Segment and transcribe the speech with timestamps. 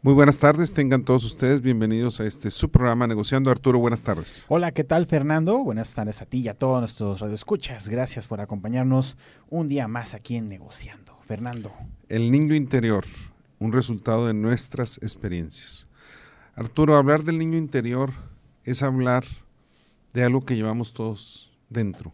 [0.00, 3.50] Muy buenas tardes, tengan todos ustedes bienvenidos a este su programa Negociando.
[3.50, 4.46] Arturo, buenas tardes.
[4.48, 5.58] Hola, ¿qué tal Fernando?
[5.58, 7.88] Buenas tardes a ti y a todos nuestros radioescuchas.
[7.88, 9.16] Gracias por acompañarnos
[9.50, 11.18] un día más aquí en Negociando.
[11.26, 11.72] Fernando.
[12.08, 13.04] El niño interior,
[13.58, 15.88] un resultado de nuestras experiencias.
[16.54, 18.12] Arturo, hablar del niño interior
[18.62, 19.24] es hablar
[20.14, 22.12] de algo que llevamos todos dentro.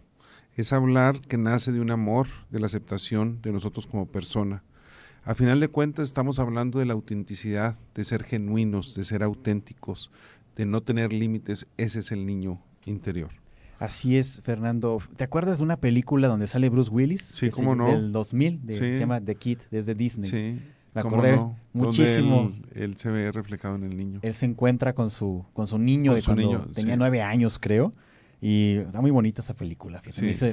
[0.57, 4.63] Es hablar que nace de un amor, de la aceptación de nosotros como persona
[5.25, 10.11] a final de cuentas estamos hablando de la autenticidad, de ser genuinos, de ser auténticos,
[10.57, 11.67] de no tener límites.
[11.77, 13.31] Ese es el niño interior.
[13.79, 14.99] Así es, Fernando.
[15.17, 17.23] ¿Te acuerdas de una película donde sale Bruce Willis?
[17.23, 17.89] Sí, cómo no.
[17.91, 20.29] Del 2000, se llama The Kid, desde Disney.
[20.29, 20.61] Sí.
[20.95, 21.41] Me acordé
[21.73, 22.53] muchísimo.
[22.75, 24.21] Él, se ve reflejado en el niño.
[24.23, 27.93] Él se encuentra con su, con su niño de cuando tenía nueve años, creo.
[28.41, 30.03] Y está muy bonita esa película.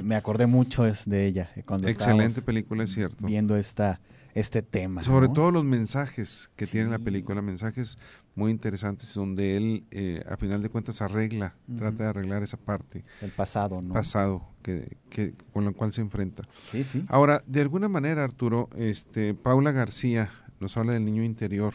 [0.02, 1.50] Me, acordé mucho de ella.
[1.66, 3.26] Cuando Excelente película, es cierto.
[3.26, 4.00] Viendo esta,
[4.34, 5.02] este tema.
[5.02, 7.98] Sobre todo los mensajes que tiene la película, mensajes
[8.34, 13.04] muy interesantes donde él, eh, a final de cuentas, arregla, trata de arreglar esa parte.
[13.20, 13.92] El pasado, ¿no?
[13.92, 16.44] Pasado, que, que, con lo cual se enfrenta.
[16.70, 17.04] Sí, sí.
[17.08, 20.30] Ahora, de alguna manera, Arturo, este, Paula García
[20.60, 21.74] nos habla del niño interior,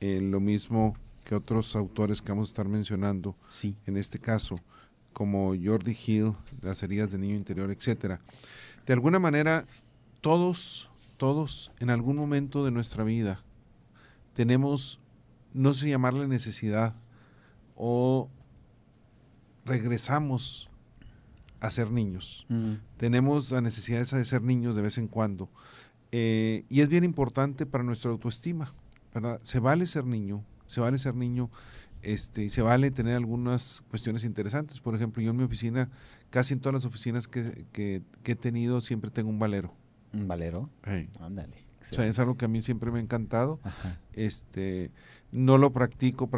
[0.00, 3.76] eh, lo mismo que otros autores que vamos a estar mencionando, sí.
[3.86, 4.60] en este caso,
[5.12, 8.20] como Jordi Hill, las heridas del niño interior, etcétera.
[8.86, 9.66] De alguna manera,
[10.20, 13.42] todos todos en algún momento de nuestra vida
[14.38, 15.00] tenemos,
[15.52, 16.94] no sé llamarle necesidad,
[17.74, 18.30] o
[19.64, 20.70] regresamos
[21.58, 22.46] a ser niños.
[22.96, 25.50] Tenemos la necesidad de ser niños de vez en cuando.
[26.12, 28.72] Eh, y es bien importante para nuestra autoestima,
[29.12, 29.40] ¿verdad?
[29.42, 31.50] Se vale ser niño, se vale ser niño
[32.02, 34.78] este, y se vale tener algunas cuestiones interesantes.
[34.78, 35.90] Por ejemplo, yo en mi oficina,
[36.30, 39.74] casi en todas las oficinas que, que he tenido, siempre tengo un valero.
[40.12, 40.70] Un valero.
[41.20, 41.68] Ándale.
[41.80, 43.60] O sea, es algo que a mí siempre me ha encantado.
[44.12, 44.90] Este,
[45.30, 46.28] no lo practico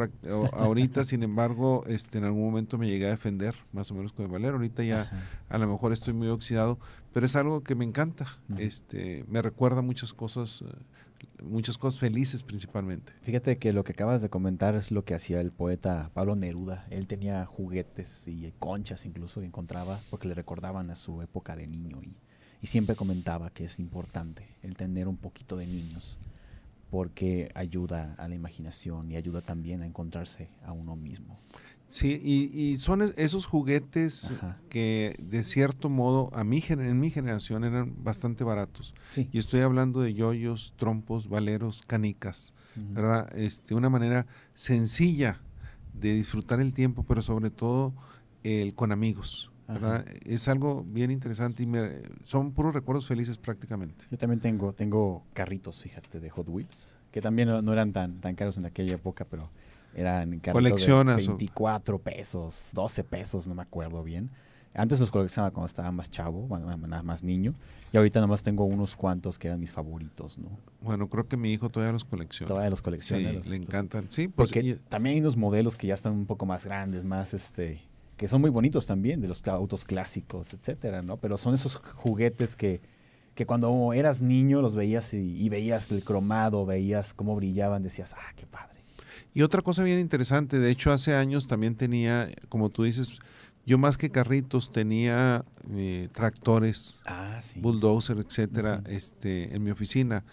[0.53, 4.25] ahorita, sin embargo, este, en algún momento me llegué a defender, más o menos con
[4.25, 4.55] el valero.
[4.55, 5.09] Ahorita ya
[5.49, 6.79] a lo mejor estoy muy oxidado,
[7.13, 8.27] pero es algo que me encanta.
[8.57, 13.13] Este, me recuerda muchas cosas, eh, muchas cosas felices principalmente.
[13.21, 16.85] Fíjate que lo que acabas de comentar es lo que hacía el poeta Pablo Neruda.
[16.91, 21.67] Él tenía juguetes y conchas incluso que encontraba porque le recordaban a su época de
[21.67, 22.15] niño y
[22.61, 26.19] y siempre comentaba que es importante el tener un poquito de niños
[26.91, 31.39] porque ayuda a la imaginación y ayuda también a encontrarse a uno mismo.
[31.87, 34.33] Sí, y, son esos juguetes
[34.69, 38.93] que de cierto modo a mi, en mi generación eran bastante baratos.
[39.31, 43.37] Y estoy hablando de yoyos, trompos, valeros, canicas, ¿verdad?
[43.37, 45.41] Este, una manera sencilla
[45.93, 47.93] de disfrutar el tiempo, pero sobre todo
[48.43, 49.50] el con amigos.
[50.25, 51.67] Es algo bien interesante y
[52.23, 54.05] son puros recuerdos felices prácticamente.
[54.09, 58.35] Yo también tengo, tengo carritos, fíjate, de Hot Wheels, que también no, eran tan, tan
[58.35, 59.49] caros en aquella época, pero
[59.93, 64.29] eran carritos de 24 pesos, 12 pesos, no me acuerdo bien.
[64.73, 67.53] Antes los coleccionaba cuando estaba más chavo, más, más niño,
[67.91, 70.49] y ahorita nomás tengo unos cuantos que eran mis favoritos, ¿no?
[70.81, 72.47] Bueno, creo que mi hijo todavía los colecciona.
[72.47, 73.33] Todavía los colecciona.
[73.33, 74.29] le encantan, sí.
[74.29, 77.81] Pues, porque también hay unos modelos que ya están un poco más grandes, más este
[78.21, 81.17] que son muy bonitos también, de los autos clásicos, etcétera, ¿no?
[81.17, 82.79] Pero son esos juguetes que,
[83.33, 88.31] que cuando eras niño los veías y, veías el cromado, veías cómo brillaban, decías, ah,
[88.35, 88.83] qué padre.
[89.33, 93.17] Y otra cosa bien interesante, de hecho hace años también tenía, como tú dices,
[93.65, 100.23] yo más que carritos tenía eh, tractores, ah, bulldozer, etcétera, este, en mi oficina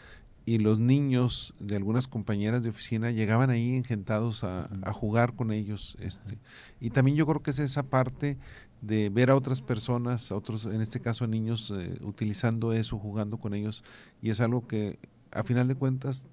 [0.48, 5.98] y los niños de algunas compañeras de oficina llegaban ahí engentados a, jugar con ellos.
[6.00, 6.38] Este,
[6.80, 8.38] y también yo creo que es esa parte
[8.80, 12.98] de ver a otras personas, a otros, en este caso a niños, eh, utilizando eso,
[12.98, 13.84] jugando con ellos,
[14.22, 14.98] y es algo que
[15.32, 16.24] a final de cuentas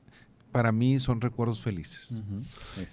[0.53, 2.23] para mí son recuerdos felices.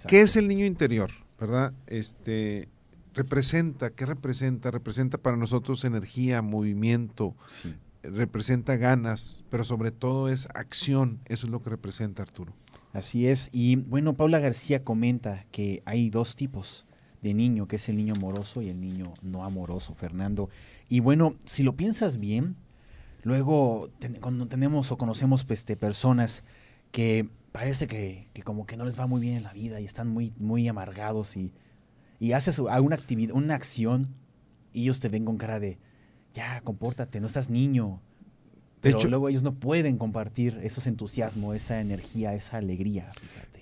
[0.09, 1.09] ¿Qué es el niño interior?
[1.39, 1.71] ¿Verdad?
[1.87, 2.67] Este
[3.13, 4.71] representa, ¿qué representa?
[4.71, 7.33] Representa para nosotros energía, movimiento,
[8.03, 12.53] representa ganas, pero sobre todo es acción, eso es lo que representa Arturo.
[12.91, 16.85] Así es, y bueno, Paula García comenta que hay dos tipos
[17.23, 20.49] de niño, que es el niño amoroso y el niño no amoroso, Fernando.
[20.89, 22.55] Y bueno, si lo piensas bien,
[23.23, 23.89] luego
[24.19, 26.43] cuando tenemos o conocemos pues, personas
[26.91, 30.09] que parece que, como que no les va muy bien en la vida y están
[30.09, 31.53] muy, muy amargados y,
[32.19, 34.09] y haces alguna actividad, una acción
[34.73, 35.79] y ellos te ven con cara de,
[36.33, 38.01] ya, compórtate, no estás niño.
[38.81, 43.13] Pero hecho, luego ellos no pueden compartir esos entusiasmo, esa energía, esa alegría.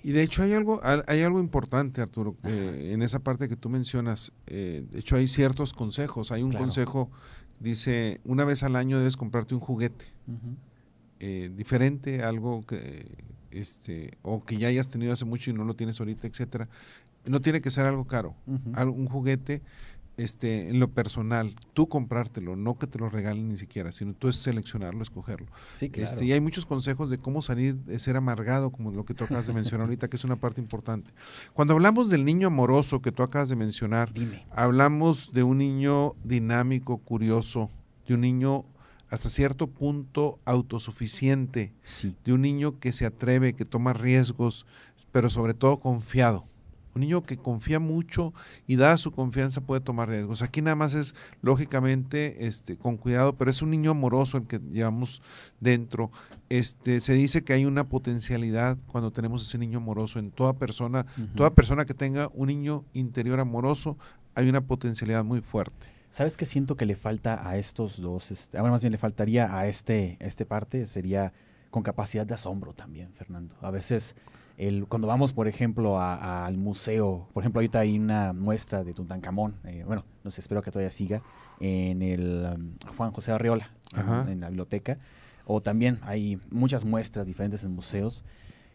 [0.02, 3.68] Y de hecho hay algo, hay algo importante, Arturo, eh, en esa parte que tú
[3.68, 4.32] mencionas.
[4.48, 6.32] Eh, de hecho hay ciertos consejos.
[6.32, 7.08] Hay un consejo,
[7.60, 10.06] dice, una vez al año debes comprarte un juguete
[11.20, 13.06] eh, diferente, algo que,
[13.52, 16.68] este, o que ya hayas tenido hace mucho y no lo tienes ahorita, etcétera,
[17.24, 18.34] no tiene que ser algo caro.
[18.46, 19.62] Un juguete
[20.16, 24.28] este, en lo personal, tú comprártelo, no que te lo regalen ni siquiera, sino tú
[24.28, 25.46] es seleccionarlo, escogerlo.
[25.74, 26.10] Sí, claro.
[26.10, 29.24] Este, y hay muchos consejos de cómo salir de ser amargado, como lo que tú
[29.24, 31.12] acabas de mencionar ahorita, que es una parte importante.
[31.54, 34.12] Cuando hablamos del niño amoroso que tú acabas de mencionar,
[34.50, 37.70] hablamos de un niño dinámico, curioso,
[38.06, 38.64] de un niño
[39.08, 41.72] hasta cierto punto autosuficiente,
[42.24, 44.64] de un niño que se atreve, que toma riesgos,
[45.10, 46.46] pero sobre todo confiado.
[46.94, 48.34] Un niño que confía mucho
[48.66, 50.42] y da su confianza puede tomar riesgos.
[50.42, 54.60] Aquí nada más es lógicamente este con cuidado, pero es un niño amoroso el que
[54.70, 55.22] llevamos
[55.60, 56.10] dentro.
[56.48, 61.06] Este se dice que hay una potencialidad cuando tenemos ese niño amoroso en toda persona,
[61.34, 63.96] toda persona que tenga un niño interior amoroso,
[64.34, 65.86] hay una potencialidad muy fuerte.
[66.10, 68.30] ¿Sabes qué siento que le falta a estos dos?
[68.30, 71.32] Este, ahora más bien le faltaría a este, este parte, sería
[71.70, 73.56] con capacidad de asombro también, Fernando.
[73.62, 74.14] A veces
[74.88, 79.82] cuando vamos, por ejemplo, al museo, por ejemplo, ahorita hay una muestra de Tutankamón, eh,
[79.86, 81.22] bueno, no sé, espero que todavía siga,
[81.60, 83.70] en el um, Juan José Arriola,
[84.28, 84.98] en, la biblioteca,
[85.46, 88.24] o también hay muchas muestras diferentes en museos,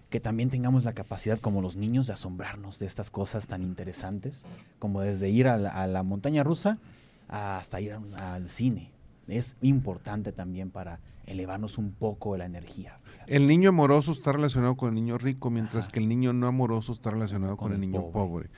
[0.10, 4.46] que también tengamos la capacidad como los niños de asombrarnos de estas cosas tan interesantes,
[4.80, 6.78] como desde ir a la, montaña rusa
[7.28, 8.92] hasta ir al cine.
[9.28, 13.00] Es importante también para elevarnos un poco la energía.
[13.28, 16.94] El niño amoroso está relacionado con el niño rico, mientras que el niño no amoroso
[16.94, 18.50] está relacionado con, el, niño pobre.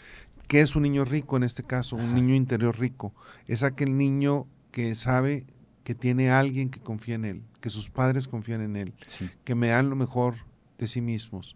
[0.47, 1.95] ¿Qué es un niño rico en este caso?
[1.95, 3.13] Un niño interior rico.
[3.47, 5.45] Es aquel niño que sabe
[5.83, 8.93] que tiene alguien que confía en él, que sus padres confían en él,
[9.43, 10.35] que me dan lo mejor
[10.77, 11.55] de sí mismos,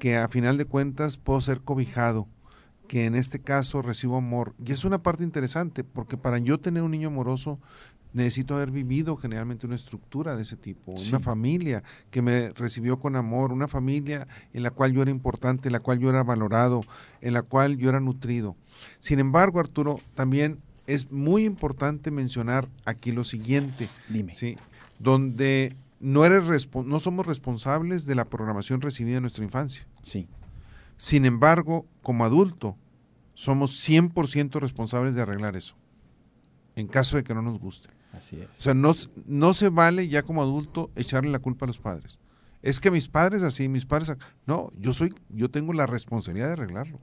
[0.00, 2.26] que a final de cuentas puedo ser cobijado,
[2.88, 4.54] que en este caso recibo amor.
[4.64, 7.60] Y es una parte interesante, porque para yo tener un niño amoroso,
[8.12, 13.16] necesito haber vivido generalmente una estructura de ese tipo, una familia que me recibió con
[13.16, 16.82] amor, una familia en la cual yo era importante, en la cual yo era valorado,
[17.20, 18.56] en la cual yo era nutrido.
[18.98, 24.32] Sin embargo, Arturo, también es muy importante mencionar aquí lo siguiente, Dime.
[24.32, 24.56] ¿sí?
[24.98, 29.86] donde no, eres no somos responsables de la programación recibida en nuestra infancia.
[30.02, 30.28] Sí.
[30.96, 32.76] Sin embargo, como adulto,
[33.34, 35.76] somos 100% responsables de arreglar eso,
[36.74, 37.88] en caso de que no nos guste.
[38.12, 38.58] Así es.
[38.58, 38.94] O sea, no,
[39.26, 42.18] no se vale ya como adulto echarle la culpa a los padres.
[42.62, 44.12] Es que mis padres así, mis padres...
[44.46, 46.98] No, yo soy, yo tengo la responsabilidad de arreglarlo.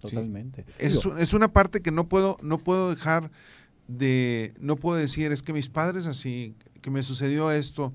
[0.00, 0.64] Totalmente.
[0.78, 3.30] Es, es, una parte que no puedo, no puedo dejar
[3.88, 7.92] de, no puedo decir, es que mis padres así, que me sucedió esto,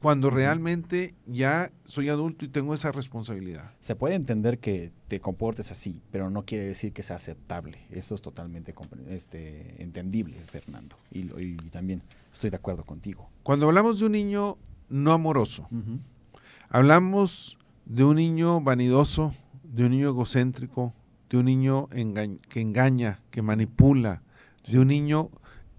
[0.00, 3.72] cuando realmente ya soy adulto y tengo esa responsabilidad.
[3.80, 7.78] Se puede entender que te comportes así, pero no quiere decir que sea aceptable.
[7.90, 8.74] Eso es totalmente
[9.08, 10.96] este, entendible, Fernando.
[11.10, 12.02] Y, también
[12.32, 13.28] estoy de acuerdo contigo.
[13.42, 14.56] Cuando hablamos de un niño
[14.88, 15.68] no amoroso,
[16.68, 19.34] hablamos de un niño vanidoso,
[19.64, 20.94] de un niño egocéntrico,
[21.28, 21.88] de un niño
[22.48, 24.22] que engaña, que manipula,
[24.66, 25.30] de un niño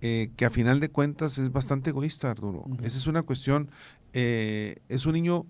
[0.02, 2.66] eh, que a final de cuentas es bastante egoísta, Arturo.
[2.84, 3.70] Esa es una cuestión
[4.14, 5.46] eh, es un niño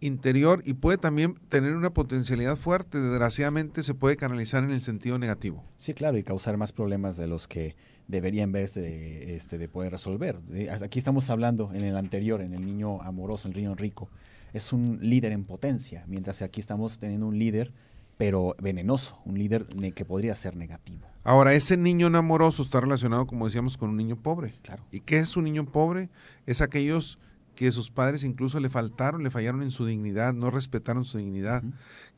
[0.00, 3.00] interior y puede también tener una potencialidad fuerte.
[3.00, 5.64] Desgraciadamente se puede canalizar en el sentido negativo.
[5.76, 7.76] Sí, claro, y causar más problemas de los que
[8.08, 10.38] debería en vez de, este, de poder resolver.
[10.82, 14.10] Aquí estamos hablando en el anterior, en el niño amoroso, el niño rico.
[14.52, 17.72] Es un líder en potencia, mientras que aquí estamos teniendo un líder
[18.18, 21.08] pero venenoso, un líder que podría ser negativo.
[21.24, 24.54] Ahora, ese niño amoroso está relacionado, como decíamos, con un niño pobre.
[24.62, 24.84] Claro.
[24.90, 26.08] ¿Y qué es un niño pobre?
[26.46, 27.18] Es aquellos
[27.54, 31.62] que sus padres incluso le faltaron, le fallaron en su dignidad, no respetaron su dignidad.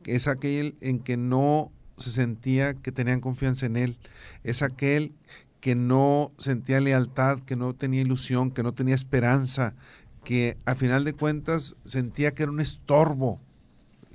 [0.04, 3.98] Es aquel en que no se sentía que tenían confianza en él.
[4.42, 5.12] Es aquel
[5.60, 9.74] que no sentía lealtad, que no tenía ilusión, que no tenía esperanza,
[10.22, 13.40] que a final de cuentas sentía que era un estorbo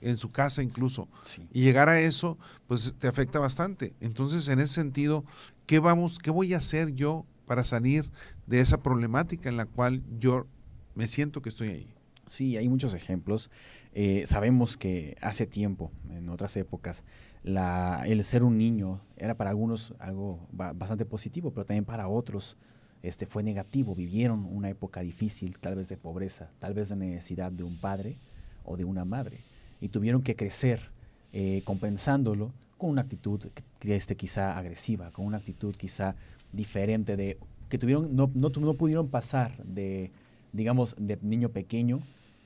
[0.02, 1.08] en su casa incluso.
[1.52, 3.94] Y llegar a eso, pues te afecta bastante.
[4.00, 5.26] Entonces, en ese sentido,
[5.66, 8.10] ¿qué vamos, qué voy a hacer yo para salir
[8.46, 10.46] de esa problemática en la cual yo
[10.96, 11.94] me siento que estoy ahí.
[12.28, 13.50] Sí, hay muchos ejemplos.
[13.94, 17.04] Eh, sabemos que hace tiempo, en otras épocas,
[17.44, 22.58] la, el ser un niño era para algunos algo bastante positivo, pero también para otros
[23.02, 23.96] este, fue negativo.
[23.96, 28.18] Vivieron una época difícil, tal vez de pobreza, tal vez de necesidad de un padre
[28.64, 29.40] o de una madre,
[29.82, 30.92] y tuvieron que crecer
[31.34, 33.48] eh, compensándolo con una actitud
[33.82, 36.16] este, quizá agresiva, con una actitud quizá
[36.52, 37.38] diferente de
[37.70, 40.12] que tuvieron no, no, no pudieron pasar de
[40.54, 42.00] digamos, de niño pequeño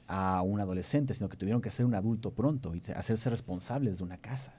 [0.07, 4.03] a un adolescente, sino que tuvieron que ser un adulto pronto y hacerse responsables de
[4.03, 4.53] una casa.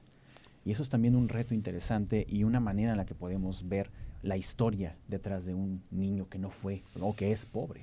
[0.65, 3.91] Y eso es también un reto interesante y una manera en la que podemos ver
[4.23, 7.81] la historia detrás de un niño que no fue o que es pobre.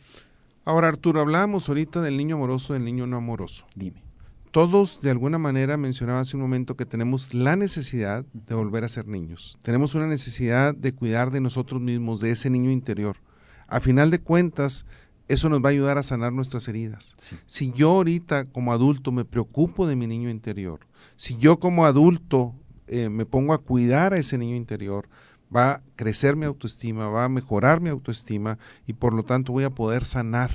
[0.65, 3.67] Ahora, Arturo, hablábamos ahorita del niño amoroso, del niño no amoroso.
[3.75, 4.03] Dime.
[4.51, 8.89] Todos, de alguna manera, mencionaba hace un momento que tenemos la necesidad de volver a
[8.89, 9.59] ser niños.
[9.63, 13.17] Tenemos una necesidad de cuidar de nosotros mismos, de ese niño interior.
[13.67, 14.85] A final de cuentas,
[15.29, 17.15] eso nos va a ayudar a sanar nuestras heridas.
[17.19, 17.37] Sí.
[17.47, 20.81] Si yo ahorita como adulto me preocupo de mi niño interior,
[21.17, 22.55] si yo como adulto
[22.87, 25.09] eh, me pongo a cuidar a ese niño interior,
[25.55, 29.65] va a crecer mi autoestima, va a mejorar mi autoestima y por lo tanto voy
[29.65, 30.51] a poder sanar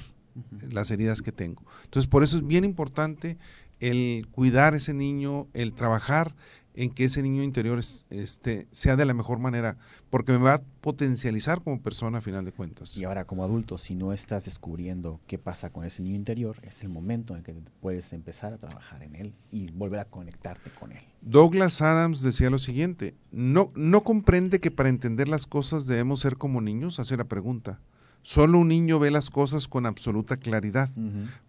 [0.70, 1.64] las heridas que tengo.
[1.86, 3.38] Entonces por eso es bien importante
[3.80, 6.36] el cuidar a ese niño, el trabajar
[6.78, 9.78] en que ese niño interior es- este, sea de la mejor manera,
[10.10, 12.96] porque me va a potencializar como persona a final de cuentas.
[12.98, 16.82] Y ahora como adulto, si no estás descubriendo qué pasa con ese niño interior, es
[16.84, 20.92] el momento en que puedes empezar a trabajar en él y volver a conectarte con
[20.92, 21.02] él.
[21.22, 26.38] Douglas Adams decía lo siguiente, no, no comprende que para entender las cosas debemos ser
[26.38, 27.80] como niños, hace la pregunta.
[28.28, 30.90] Solo un niño ve las cosas con absoluta claridad,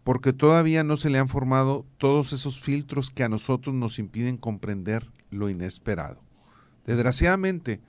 [0.05, 4.37] porque todavía no se le han formado todos esos filtros que a nosotros nos impiden
[4.37, 6.23] comprender lo inesperado.
[6.87, 7.81] Desgraciadamente,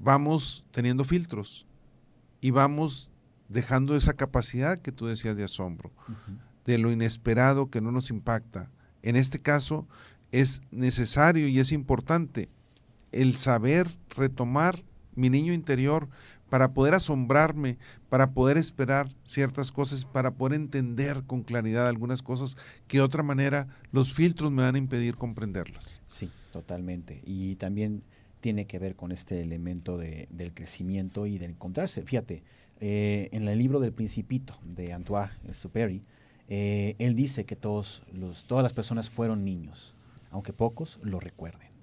[0.00, 1.64] vamos teniendo filtros
[2.40, 3.12] y vamos
[3.48, 5.92] dejando esa capacidad que tú decías de asombro,
[6.64, 8.68] de lo inesperado que no nos impacta.
[9.02, 9.86] En este caso,
[10.32, 12.48] es necesario y es importante
[13.12, 14.82] el saber retomar
[15.14, 16.08] mi niño interior
[16.54, 22.56] para poder asombrarme, para poder esperar ciertas cosas, para poder entender con claridad algunas cosas
[22.86, 26.00] que de otra manera los filtros me van a impedir comprenderlas.
[26.06, 27.22] Sí, totalmente.
[27.26, 28.04] Y también
[28.38, 32.02] tiene que ver con este elemento de- del crecimiento y de encontrarse.
[32.02, 32.44] Fíjate,
[32.78, 36.02] eh, en el libro del Principito de Antoine Superi,
[36.46, 39.96] eh, él dice que todos los, todas las personas fueron niños,
[40.30, 41.73] aunque pocos lo recuerden.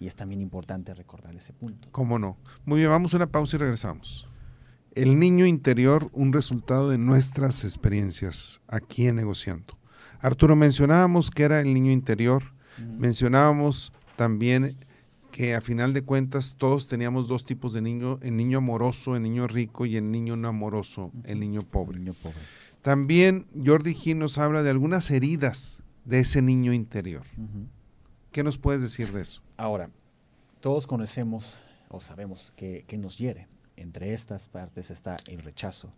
[0.00, 1.88] Y es también importante recordar ese punto.
[1.92, 2.38] ¿Cómo no?
[2.64, 4.26] Muy bien, vamos a una pausa y regresamos.
[4.92, 9.78] El niño interior, un resultado de nuestras experiencias aquí en Negociando.
[10.20, 12.42] Arturo, mencionábamos que era el niño interior,
[12.98, 14.76] mencionábamos también
[15.30, 19.22] que a final de cuentas todos teníamos dos tipos de niño, el niño amoroso, el
[19.22, 21.98] niño rico y el niño no amoroso, el niño pobre.
[21.98, 22.38] Niño pobre.
[22.82, 27.22] También Jordi G nos habla de algunas heridas de ese niño interior.
[28.32, 29.42] ¿Qué nos puedes decir de eso?
[29.56, 29.90] Ahora,
[30.60, 31.58] todos conocemos
[31.88, 33.48] o sabemos que, que nos hiere.
[33.76, 35.92] Entre estas partes está el rechazo.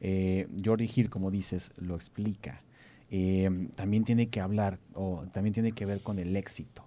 [0.00, 2.60] Eh, Jordi Hill, como dices, lo explica.
[3.08, 6.84] Eh, también tiene que hablar o también tiene que ver con el éxito.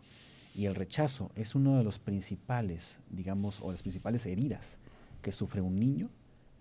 [0.53, 4.79] Y el rechazo es uno de los principales, digamos, o las principales heridas
[5.22, 6.10] que sufre un niño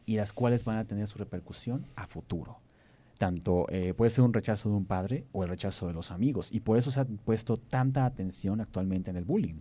[0.06, 2.60] y las cuales van a tener su repercusión a futuro.
[3.18, 6.50] Tanto eh, puede ser un rechazo de un padre o el rechazo de los amigos.
[6.52, 9.60] Y por eso se ha puesto tanta atención actualmente en el bullying.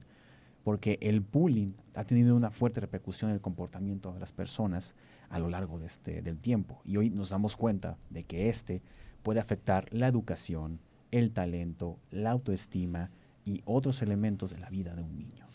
[0.63, 4.93] Porque el bullying ha tenido una fuerte repercusión en el comportamiento de las personas
[5.29, 6.81] a lo largo de este, del tiempo.
[6.85, 8.83] Y hoy nos damos cuenta de que este
[9.23, 10.79] puede afectar la educación,
[11.11, 13.09] el talento, la autoestima
[13.43, 15.47] y otros elementos de la vida de un niño.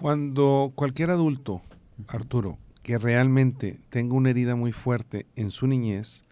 [0.00, 1.62] Cuando cualquier adulto,
[2.06, 6.24] Arturo, que realmente tenga una herida muy fuerte en su niñez,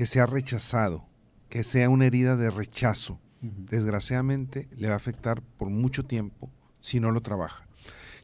[0.00, 1.06] que sea rechazado,
[1.50, 7.00] que sea una herida de rechazo, desgraciadamente le va a afectar por mucho tiempo si
[7.00, 7.66] no lo trabaja.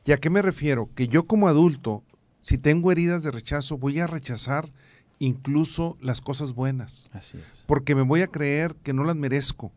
[0.03, 0.89] ¿Y a qué me refiero?
[0.95, 2.03] Que yo como adulto,
[2.41, 4.73] si tengo heridas de rechazo, voy a rechazar
[5.19, 7.65] incluso las cosas buenas, Así es.
[7.67, 9.71] porque me voy a creer que no las merezco,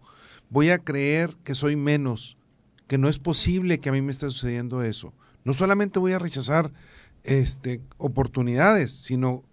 [0.50, 2.38] voy a creer que soy menos,
[2.88, 5.14] que no es posible que a mí me esté sucediendo eso.
[5.44, 6.72] No solamente voy a rechazar
[7.26, 9.44] este, oportunidades, sino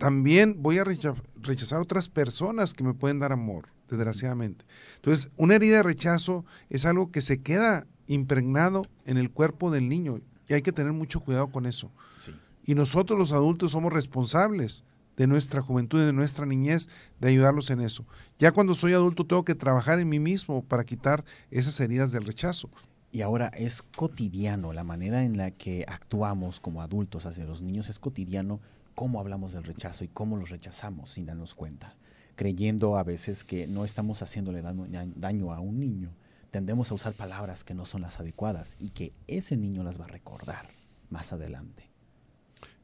[0.00, 4.64] también voy a recha- rechazar otras personas que me pueden dar amor, desgraciadamente.
[4.96, 9.90] Entonces, una herida de rechazo es algo que se queda impregnado en el cuerpo del
[9.90, 11.92] niño y hay que tener mucho cuidado con eso.
[12.18, 12.32] Sí.
[12.64, 14.84] Y nosotros los adultos somos responsables
[15.18, 16.88] de nuestra juventud, de nuestra niñez,
[17.20, 18.06] de ayudarlos en eso.
[18.38, 22.24] Ya cuando soy adulto tengo que trabajar en mí mismo para quitar esas heridas del
[22.24, 22.70] rechazo.
[23.12, 27.90] Y ahora es cotidiano, la manera en la que actuamos como adultos hacia los niños
[27.90, 28.60] es cotidiano
[28.94, 31.96] cómo hablamos del rechazo y cómo los rechazamos sin darnos cuenta,
[32.36, 36.10] creyendo a veces que no estamos haciéndole daño, daño a un niño.
[36.50, 40.04] Tendemos a usar palabras que no son las adecuadas y que ese niño las va
[40.06, 40.68] a recordar
[41.08, 41.90] más adelante.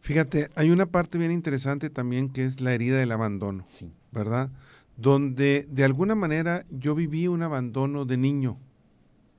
[0.00, 3.92] Fíjate, hay una parte bien interesante también que es la herida del abandono, Sí.
[4.12, 4.50] ¿verdad?
[4.96, 8.58] Donde de alguna manera yo viví un abandono de niño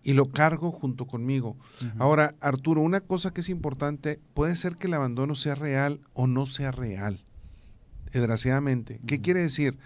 [0.08, 1.58] y lo cargo junto conmigo.
[2.00, 6.28] Ahora, Arturo, una cosa que es importante, puede ser que el abandono sea real o
[6.28, 7.26] no sea real,
[8.14, 9.02] desgraciadamente.
[9.06, 9.78] ¿Qué quiere decir?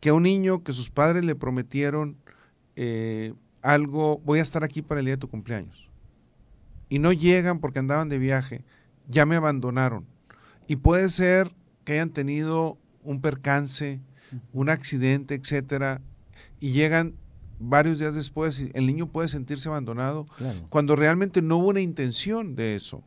[0.00, 2.16] Que a un niño que sus padres le prometieron
[2.74, 5.88] eh, algo, voy a estar aquí para el día de tu cumpleaños,
[6.88, 8.64] y no llegan porque andaban de viaje,
[9.06, 10.06] ya me abandonaron.
[10.66, 11.52] Y puede ser
[11.84, 14.00] que hayan tenido un percance,
[14.52, 16.00] un accidente, etcétera,
[16.58, 17.14] y llegan
[17.58, 20.26] varios días después el niño puede sentirse abandonado
[20.68, 23.02] cuando realmente no hubo una intención de eso.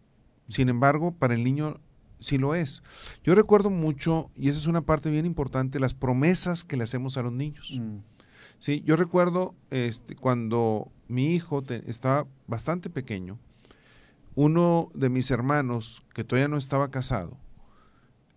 [0.47, 1.79] Sin embargo, para el niño
[2.19, 2.83] sí lo es.
[3.23, 7.17] Yo recuerdo mucho, y esa es una parte bien importante, las promesas que le hacemos
[7.17, 7.77] a los niños.
[7.79, 7.97] Mm.
[8.59, 13.39] Sí, yo recuerdo este, cuando mi hijo estaba bastante pequeño,
[14.35, 17.37] uno de mis hermanos, que todavía no estaba casado,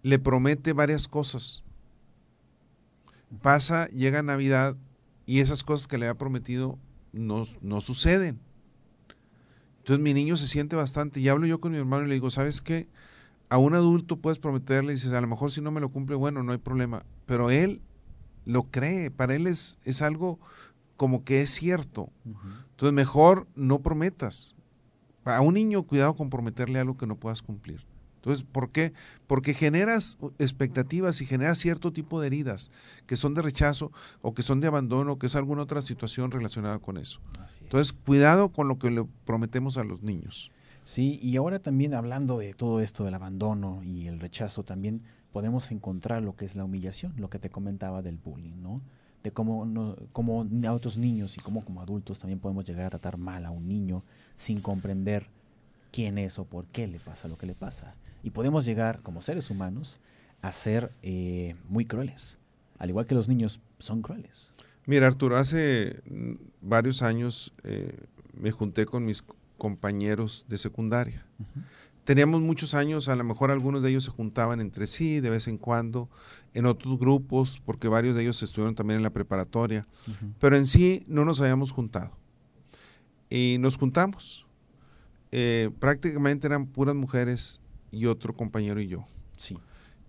[0.02, 1.62] le promete varias cosas.
[3.42, 4.76] Pasa, llega Navidad
[5.26, 6.78] y esas cosas que le ha prometido
[7.12, 8.40] no, no suceden.
[9.78, 12.30] Entonces mi niño se siente bastante y hablo yo con mi hermano y le digo,
[12.30, 12.88] ¿sabes qué?
[13.50, 16.16] A un adulto puedes prometerle y dices, a lo mejor si no me lo cumple,
[16.16, 17.04] bueno, no hay problema.
[17.26, 17.82] Pero él
[18.46, 20.38] lo cree, para él es, es algo
[20.96, 22.10] como que es cierto.
[22.24, 24.54] Entonces mejor no prometas.
[25.24, 27.84] A un niño, cuidado con prometerle algo que no puedas cumplir.
[28.24, 28.94] Entonces, ¿por qué?
[29.26, 32.70] Porque generas expectativas y generas cierto tipo de heridas
[33.06, 36.30] que son de rechazo o que son de abandono o que es alguna otra situación
[36.30, 37.20] relacionada con eso.
[37.60, 40.50] Entonces, cuidado con lo que le prometemos a los niños.
[40.84, 45.70] Sí, y ahora también hablando de todo esto del abandono y el rechazo, también podemos
[45.70, 48.80] encontrar lo que es la humillación, lo que te comentaba del bullying, ¿no?
[49.22, 52.90] De cómo, no, cómo a otros niños y cómo como adultos también podemos llegar a
[52.90, 54.02] tratar mal a un niño
[54.38, 55.26] sin comprender
[55.92, 57.94] quién es o por qué le pasa lo que le pasa.
[58.24, 60.00] Y podemos llegar, como seres humanos,
[60.40, 62.38] a ser eh, muy crueles.
[62.78, 64.50] Al igual que los niños son crueles.
[64.86, 67.94] Mira, Arturo, hace mm, varios años eh,
[68.32, 69.22] me junté con mis
[69.58, 71.26] compañeros de secundaria.
[72.04, 75.46] Teníamos muchos años, a lo mejor algunos de ellos se juntaban entre sí de vez
[75.46, 76.08] en cuando,
[76.52, 79.86] en otros grupos, porque varios de ellos estuvieron también en la preparatoria,
[80.38, 82.16] pero en sí no nos habíamos juntado.
[83.30, 84.46] Y nos juntamos.
[85.32, 87.60] Eh, prácticamente eran puras mujeres
[87.94, 89.06] y otro compañero y yo.
[89.36, 89.56] Sí.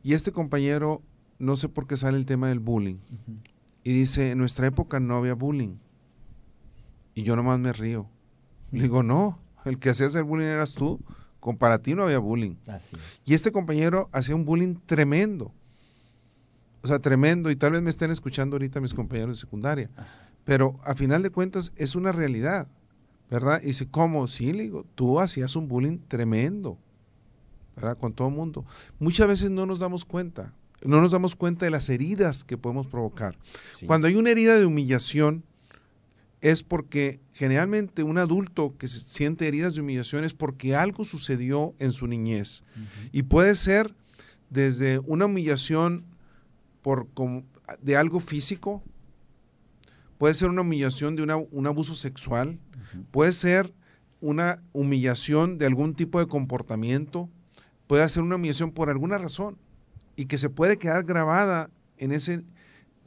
[0.03, 1.01] Y este compañero,
[1.39, 2.97] no sé por qué sale el tema del bullying.
[3.83, 5.77] Y dice, en nuestra época no había bullying.
[7.13, 8.09] Y yo nomás me río.
[8.71, 10.99] Le digo, no, el que hacía el bullying eras tú.
[11.39, 12.55] Con para ti no había bullying.
[13.23, 15.53] Y este compañero hacía un bullying tremendo.
[16.81, 17.51] O sea, tremendo.
[17.51, 19.89] Y tal vez me estén escuchando ahorita mis compañeros de secundaria.
[20.43, 22.67] Pero a final de cuentas es una realidad.
[23.29, 23.59] ¿Verdad?
[23.63, 24.27] Y dice, ¿cómo?
[24.27, 26.77] Sí, le digo, tú hacías un bullying tremendo.
[27.99, 28.65] Con todo el mundo.
[28.99, 32.87] Muchas veces no nos damos cuenta, no nos damos cuenta de las heridas que podemos
[32.87, 33.37] provocar.
[33.85, 35.43] Cuando hay una herida de humillación,
[36.41, 41.91] es porque generalmente un adulto que siente heridas de humillación es porque algo sucedió en
[41.91, 42.63] su niñez.
[43.11, 43.95] Y puede ser
[44.49, 46.05] desde una humillación
[46.81, 47.07] por,
[47.81, 48.83] de algo físico,
[50.17, 52.59] puede ser una humillación de un abuso sexual,
[53.11, 53.73] puede ser
[54.21, 57.29] una humillación de algún tipo de comportamiento,
[57.87, 59.57] puede hacer una humillación por alguna razón
[60.15, 62.43] y que se puede quedar grabada en ese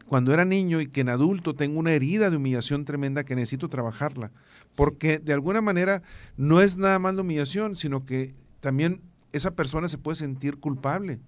[0.08, 3.68] cuando era niño y que en adulto tengo una herida de humillación tremenda que necesito
[3.68, 4.32] trabajarla.
[4.74, 6.02] Porque de alguna manera
[6.36, 11.20] no es nada más la humillación, sino que también esa persona se puede sentir culpable.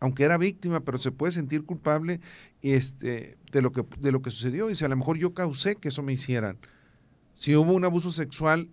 [0.00, 2.20] Aunque era víctima, pero se puede sentir culpable
[2.62, 4.70] este, de, lo que, de lo que sucedió.
[4.70, 6.58] Y si a lo mejor yo causé que eso me hicieran.
[7.32, 8.68] Si hubo un abuso sexual,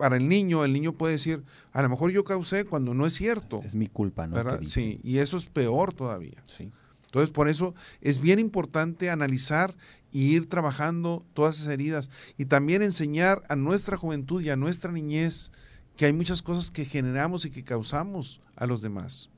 [0.00, 3.12] para el niño, el niño puede decir, a lo mejor yo causé cuando no es
[3.12, 3.60] cierto.
[3.62, 4.64] Es mi culpa, ¿no?
[4.64, 6.42] Sí, y eso es peor todavía.
[6.46, 6.72] Sí.
[7.04, 9.76] Entonces, por eso es bien importante analizar
[10.10, 12.08] y ir trabajando todas esas heridas
[12.38, 15.52] y también enseñar a nuestra juventud y a nuestra niñez
[15.98, 19.28] que hay muchas cosas que generamos y que causamos a los demás.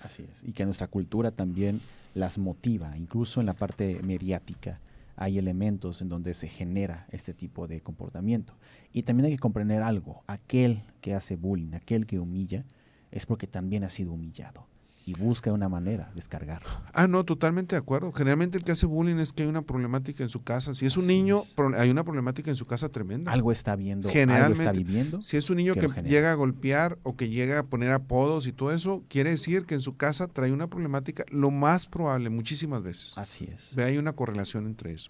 [0.00, 1.80] Así es, y que nuestra cultura también
[2.14, 4.78] las motiva, incluso en la parte mediática
[5.16, 8.54] hay elementos en donde se genera este tipo de comportamiento.
[8.92, 12.64] Y también hay que comprender algo, aquel que hace bullying, aquel que humilla,
[13.10, 14.66] es porque también ha sido humillado
[15.08, 16.60] y busca una manera de descargar.
[16.92, 18.12] Ah, no, totalmente de acuerdo.
[18.12, 20.74] Generalmente el que hace bullying es que hay una problemática en su casa.
[20.74, 21.40] Si es un niño,
[21.78, 23.32] hay una problemática en su casa tremenda.
[23.32, 25.22] Algo está viendo, algo está viviendo.
[25.22, 28.52] Si es un niño que, llega a golpear o que llega a poner apodos y
[28.52, 32.82] todo eso, quiere decir que en su casa trae una problemática, lo más probable, muchísimas
[32.82, 33.16] veces.
[33.16, 33.78] Así es.
[33.78, 35.08] Hay una correlación entre eso.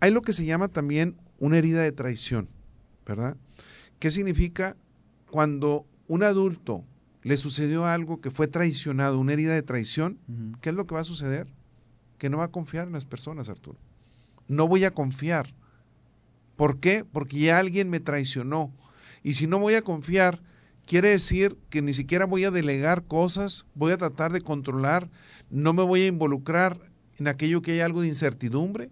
[0.00, 2.48] Hay lo que se llama también una herida de traición,
[3.10, 3.36] ¿verdad?
[3.98, 4.76] ¿Qué significa
[5.30, 6.84] cuando un adulto
[7.22, 10.18] le sucedió algo que fue traicionado, una herida de traición,
[10.60, 11.46] ¿qué es lo que va a suceder?
[12.18, 13.78] Que no va a confiar en las personas, Arturo.
[14.48, 15.52] No voy a confiar.
[16.56, 17.04] ¿Por qué?
[17.04, 18.72] Porque ya alguien me traicionó.
[19.22, 20.40] Y si no voy a confiar,
[20.86, 25.10] quiere decir que ni siquiera voy a delegar cosas, voy a tratar de controlar,
[25.50, 26.78] no me voy a involucrar
[27.18, 28.90] en aquello que hay algo de incertidumbre,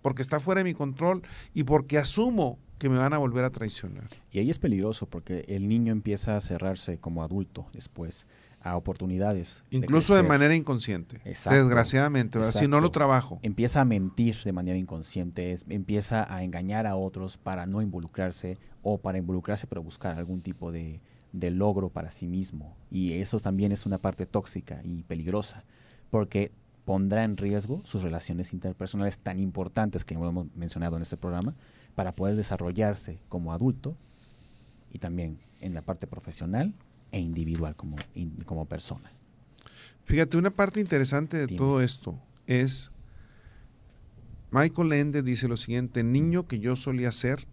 [0.00, 1.22] porque está fuera de mi control
[1.54, 4.04] y porque asumo que me van a volver a traicionar.
[4.30, 8.26] Y ahí es peligroso porque el niño empieza a cerrarse como adulto después
[8.60, 9.64] a oportunidades.
[9.70, 11.18] Incluso de, manera inconsciente.
[11.24, 13.40] Desgraciadamente, si no lo trabajo.
[13.42, 18.98] Empieza a mentir de manera inconsciente, empieza a engañar a otros para no involucrarse o
[18.98, 21.00] para involucrarse pero buscar algún tipo de,
[21.32, 22.76] de logro para sí mismo.
[22.90, 25.64] Y eso también es una parte tóxica y peligrosa,
[26.10, 26.52] porque
[26.84, 31.54] pondrá en riesgo sus relaciones interpersonales tan importantes que hemos mencionado en este programa
[31.94, 33.96] para poder desarrollarse como adulto
[34.92, 36.74] y también en la parte profesional
[37.12, 37.96] e individual como,
[38.44, 39.10] como persona.
[40.04, 42.90] Fíjate, una parte interesante de todo esto es,
[44.50, 47.46] Michael Ende dice lo siguiente, niño que yo solía ser,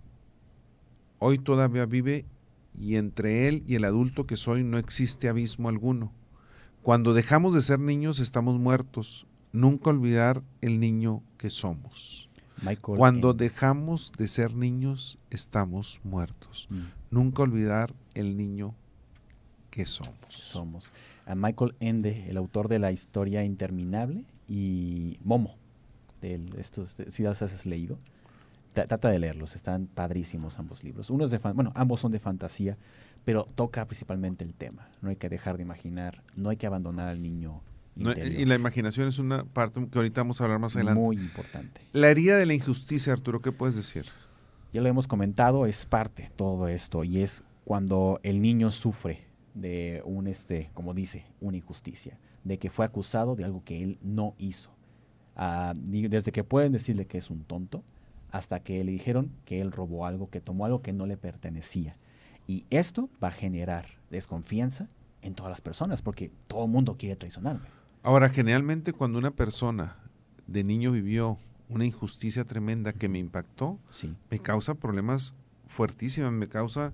[1.20, 2.26] hoy todavía vive
[2.74, 6.12] y entre él y el adulto que soy no existe abismo alguno.
[6.82, 9.28] Cuando dejamos de ser niños estamos muertos.
[9.54, 12.31] Nunca olvidar el niño que somos.
[12.82, 16.68] Cuando dejamos de ser niños estamos muertos.
[16.70, 16.82] Mm.
[17.10, 18.76] Nunca olvidar el niño
[19.70, 20.14] que somos.
[20.30, 20.92] Somos.
[21.26, 25.56] A Michael Ende, el autor de La historia interminable, y Momo,
[26.20, 27.98] de estos, si los has leído,
[28.74, 31.10] trata de leerlos, están padrísimos ambos libros.
[31.10, 32.78] Uno es de bueno, ambos son de fantasía,
[33.24, 34.90] pero toca principalmente el tema.
[35.02, 37.62] No hay que dejar de imaginar, no hay que abandonar al niño.
[37.96, 41.00] Y la imaginación es una parte que ahorita vamos a hablar más adelante.
[41.00, 41.82] Muy importante.
[41.94, 44.06] La herida de la injusticia, Arturo, ¿qué puedes decir?
[44.74, 49.26] Ya lo hemos comentado, es parte de todo esto y es cuando el niño sufre
[49.54, 53.98] de un, este, como dice, una injusticia, de que fue acusado de algo que él
[54.02, 54.72] no hizo.
[55.36, 57.84] Ah, desde que pueden decirle que es un tonto,
[58.32, 61.98] hasta que le dijeron que él robó algo, que tomó algo que no le pertenecía.
[62.48, 64.88] Y esto va a generar desconfianza
[65.22, 67.68] en todas las personas, porque todo el mundo quiere traicionarme.
[68.04, 69.96] Ahora, generalmente cuando una persona
[70.48, 71.38] de niño vivió
[71.70, 73.80] una injusticia tremenda que me impactó,
[74.30, 75.36] me causa problemas
[75.68, 76.94] fuertísimos, me causa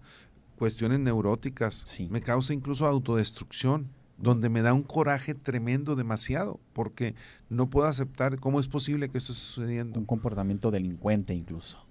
[0.58, 7.15] cuestiones neuróticas, me causa incluso autodestrucción, donde me da un coraje tremendo, demasiado, porque
[7.50, 10.00] no puedo aceptar cómo es posible que esto esté sucediendo.
[10.00, 11.87] Un comportamiento delincuente incluso.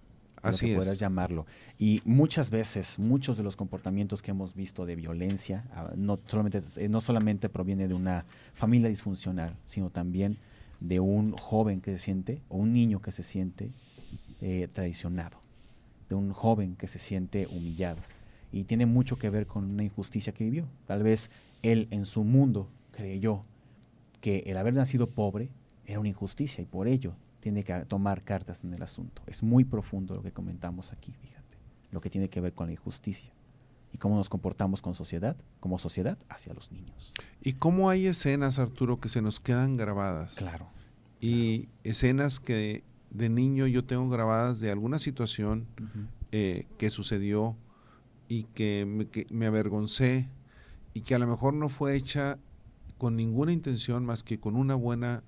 [0.49, 0.99] Así es.
[0.99, 1.47] Llamarlo.
[1.79, 6.61] Y muchas veces, muchos de los comportamientos que hemos visto de violencia, ah, no solamente,
[6.77, 10.39] eh, no solamente proviene de una familia disfuncional, sino también
[10.81, 13.73] de un joven que se siente, o un niño que se siente
[14.41, 15.39] eh, traicionado,
[16.09, 18.01] de un joven que se siente humillado
[18.53, 20.67] y tiene mucho que ver con una injusticia que vivió.
[20.87, 21.31] Tal vez
[21.63, 23.43] él en su mundo creyó
[24.21, 25.51] que el haber nacido pobre
[25.85, 29.23] era una injusticia y por ello tiene que tomar cartas en el asunto.
[29.27, 31.59] Es muy profundo lo que comentamos aquí, fíjate,
[31.91, 33.33] lo que tiene que ver con la injusticia
[33.93, 37.13] y cómo nos comportamos con sociedad, como sociedad hacia los niños.
[37.43, 40.37] Y cómo hay escenas, Arturo, que se nos quedan grabadas.
[40.37, 40.69] Claro.
[41.21, 45.67] Y escenas que de niño yo tengo grabadas de alguna situación
[46.33, 47.57] eh, que sucedió
[48.29, 50.29] y que me, avergoncé
[50.93, 52.39] y que a lo mejor no fue hecha
[52.99, 55.23] con ninguna intención más que con una buena,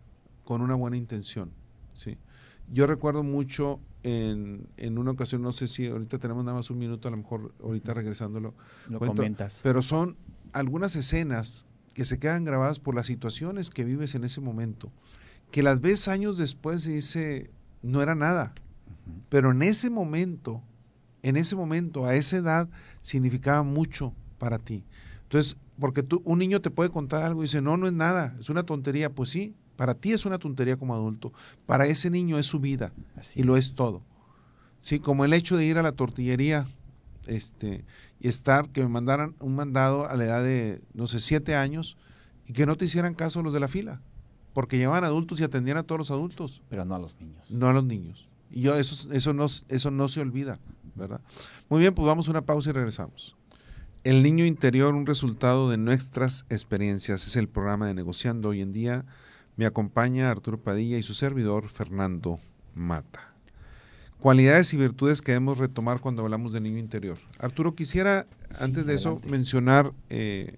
[0.44, 1.53] con una buena intención.
[1.98, 2.18] ¿Sí?
[2.72, 6.78] Yo recuerdo mucho en, en, una ocasión, no sé si ahorita tenemos nada más un
[6.78, 8.54] minuto, a lo mejor ahorita regresándolo.
[8.88, 9.61] Lo comentas.
[9.62, 10.16] Pero son
[10.52, 14.92] algunas escenas que se quedan grabadas por las situaciones que vives en ese momento,
[15.50, 17.50] que las ves años después y dice,
[17.82, 18.54] no era nada.
[19.30, 20.62] Pero en ese momento
[21.22, 22.68] en ese momento, a esa edad,
[23.00, 24.84] significaba mucho para ti.
[25.24, 28.37] Entonces, porque tú, un niño te puede contar algo y dice, no, no es nada,
[28.38, 29.11] es una tontería.
[29.11, 31.32] Pues sí, para ti es una tontería como adulto,
[31.64, 32.92] para ese niño es su vida
[33.36, 34.02] y lo es todo.
[34.80, 36.66] Sí, como el hecho de ir a la tortillería
[37.28, 37.84] este,
[38.18, 41.96] y estar, que me mandaran un mandado a la edad de, no sé, siete años
[42.44, 44.00] y que no te hicieran caso los de la fila,
[44.52, 46.60] porque llevaban adultos y atendían a todos los adultos.
[46.68, 47.48] Pero no a los niños.
[47.48, 48.28] No a los niños.
[48.50, 50.58] Y yo, eso, eso, no, eso no se olvida.
[50.96, 51.20] ¿verdad?
[51.68, 53.36] Muy bien, pues vamos a una pausa y regresamos.
[54.02, 58.48] El niño interior, un resultado de nuestras experiencias, es el programa de Negociando.
[58.48, 59.04] Hoy en día
[59.59, 62.38] me acompaña Arturo Padilla y su servidor Fernando
[62.75, 63.35] Mata.
[64.21, 67.18] Cualidades y virtudes que debemos retomar cuando hablamos de niño interior.
[67.38, 68.27] Arturo, quisiera
[68.61, 70.57] antes de eso mencionar eh,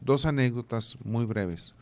[0.00, 1.74] dos anécdotas muy breves.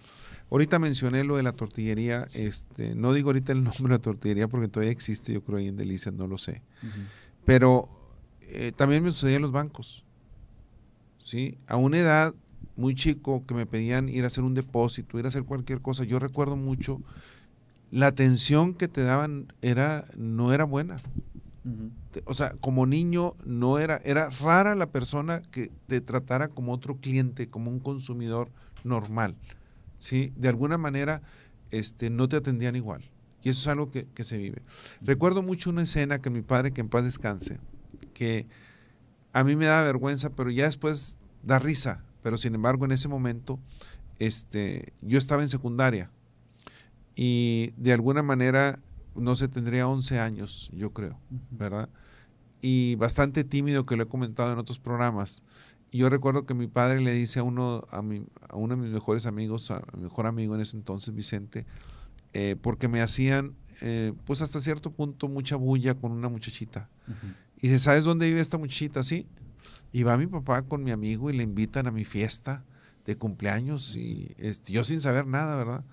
[0.51, 4.49] Ahorita mencioné lo de la tortillería, este, no digo ahorita el nombre de la tortillería
[4.49, 6.63] porque todavía existe, yo creo ahí en Delicias, no lo sé.
[7.45, 7.87] Pero
[8.41, 10.05] eh, también me sucedía en los bancos.
[11.19, 11.59] ¿sí?
[11.67, 12.35] A una edad
[12.77, 16.05] muy chico que me pedían ir a hacer un depósito, ir a hacer cualquier cosa.
[16.05, 17.01] Yo recuerdo mucho
[17.91, 20.97] la atención que te daban era no era buena.
[22.27, 26.97] O sea, como niño no era era rara la persona que te tratara como otro
[26.97, 28.51] cliente, como un consumidor
[28.83, 29.37] normal.
[29.97, 30.33] ¿Sí?
[30.37, 31.23] De alguna manera
[31.71, 33.03] este no te atendían igual.
[33.45, 34.63] Y eso es algo que, se vive.
[35.03, 37.59] Recuerdo mucho una escena que mi padre, que en paz descanse,
[38.15, 38.47] que
[39.35, 43.07] a mí me da vergüenza, pero ya después da risa, pero sin embargo en ese
[43.07, 43.61] momento
[44.19, 46.11] este, yo estaba en secundaria
[47.15, 48.79] y de alguna manera,
[49.15, 51.19] no sé, tendría 11 años, yo creo,
[51.51, 51.91] ¿verdad?
[52.63, 55.43] Y bastante tímido, que lo he comentado en otros programas.
[55.91, 58.83] Y yo recuerdo que mi padre le dice a uno, a, mi, a uno de
[58.83, 61.67] mis mejores amigos, a mi mejor amigo en ese entonces, Vicente,
[62.33, 66.89] eh, porque me hacían, eh, pues hasta cierto punto, mucha bulla con una muchachita.
[67.59, 69.03] Y dice, ¿sabes dónde vive esta muchachita?
[69.03, 69.29] Sí.
[69.95, 72.65] Y va mi papá con mi amigo y le invitan a mi fiesta
[73.07, 75.85] de cumpleaños y este, yo sin saber nada, ¿verdad?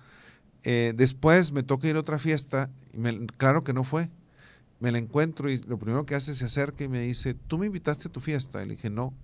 [0.64, 4.10] Eh, después me toca ir a otra fiesta, y claro que no fue.
[4.80, 7.66] Me la encuentro y lo primero que hace se acerca y me dice, ¿tú me
[7.66, 8.60] invitaste a tu fiesta?
[8.64, 9.14] Y le dije, no.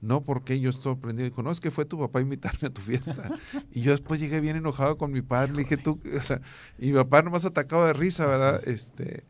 [0.00, 1.30] No, porque yo estoy aprendiendo.
[1.30, 3.36] Dijo, no, es que fue tu papá a invitarme a tu fiesta.
[3.72, 5.54] y yo después llegué bien enojado con mi padre.
[5.54, 6.40] Le dije, tú, o sea,
[6.78, 8.62] y mi papá nomás atacado de risa, ¿verdad?
[8.64, 9.24] Este,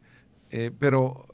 [0.50, 1.24] eh, pero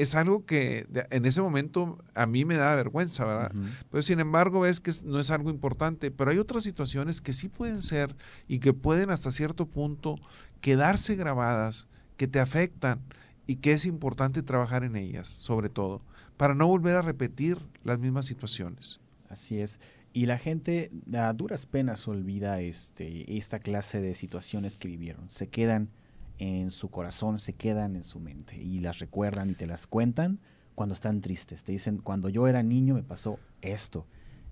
[0.00, 3.52] es algo que en ese momento a mí me da vergüenza, ¿verdad?
[3.90, 7.48] Pero sin embargo ves que no es algo importante, pero hay otras situaciones que sí
[7.48, 8.16] pueden ser
[8.48, 10.16] y que pueden hasta cierto punto
[10.60, 11.86] quedarse grabadas,
[12.16, 13.00] que te afectan
[13.46, 16.02] y que es importante trabajar en ellas, sobre todo,
[16.36, 19.00] para no volver a repetir las mismas situaciones.
[19.28, 19.80] Así es.
[20.12, 25.28] Y la gente a duras penas olvida este, esta clase de situaciones que vivieron.
[25.30, 25.90] Se quedan
[26.40, 30.40] en su corazón, se quedan en su mente y las recuerdan y te las cuentan
[30.74, 31.64] cuando están tristes.
[31.64, 34.06] Te dicen, cuando yo era niño me pasó esto.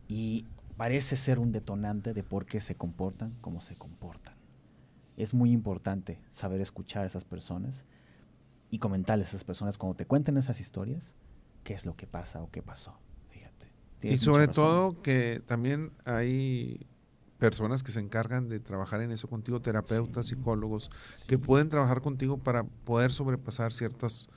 [0.06, 0.44] Y
[0.76, 4.34] parece ser un detonante de por qué se comportan como se comportan.
[5.16, 7.86] Es muy importante saber escuchar a esas personas
[8.70, 11.14] y comentarles a esas personas cuando te cuenten esas historias
[11.64, 12.98] qué es lo que pasa o qué pasó.
[13.30, 13.68] Fíjate.
[14.02, 16.86] Y sobre todo que también hay
[17.38, 20.90] personas que se encargan de trabajar en eso contigo, terapeutas, psicólogos,
[21.28, 24.28] que pueden trabajar contigo para poder sobrepasar ciertas,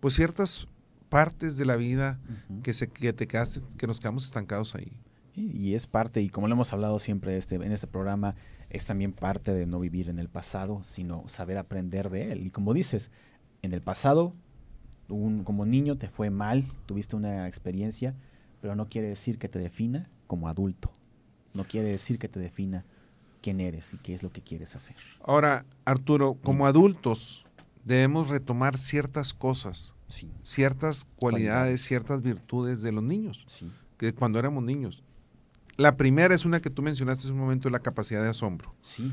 [0.00, 0.68] pues ciertas
[1.08, 2.20] partes de la vida
[2.62, 4.92] que, se, que te quedaste, que nos quedamos estancados ahí.
[5.36, 8.36] Y, es parte, y como lo hemos hablado siempre este, en este programa,
[8.70, 12.46] es también parte de no vivir en el pasado, sino saber aprender de él.
[12.46, 13.10] Y como dices,
[13.62, 14.32] en el pasado,
[15.08, 18.14] un, como niño te fue mal, tuviste una experiencia,
[18.60, 20.92] pero no quiere decir que te defina como adulto
[21.54, 22.84] no quiere decir que te defina
[23.40, 24.96] quién eres y qué es lo que quieres hacer.
[25.22, 27.44] Ahora, Arturo, como adultos
[27.84, 29.94] debemos retomar ciertas cosas,
[30.42, 33.46] ciertas cualidades, ciertas virtudes de los niños,
[33.96, 35.02] que cuando éramos niños.
[35.76, 38.74] La primera es una que tú mencionaste en un momento, la capacidad de asombro.
[38.80, 39.12] Sí,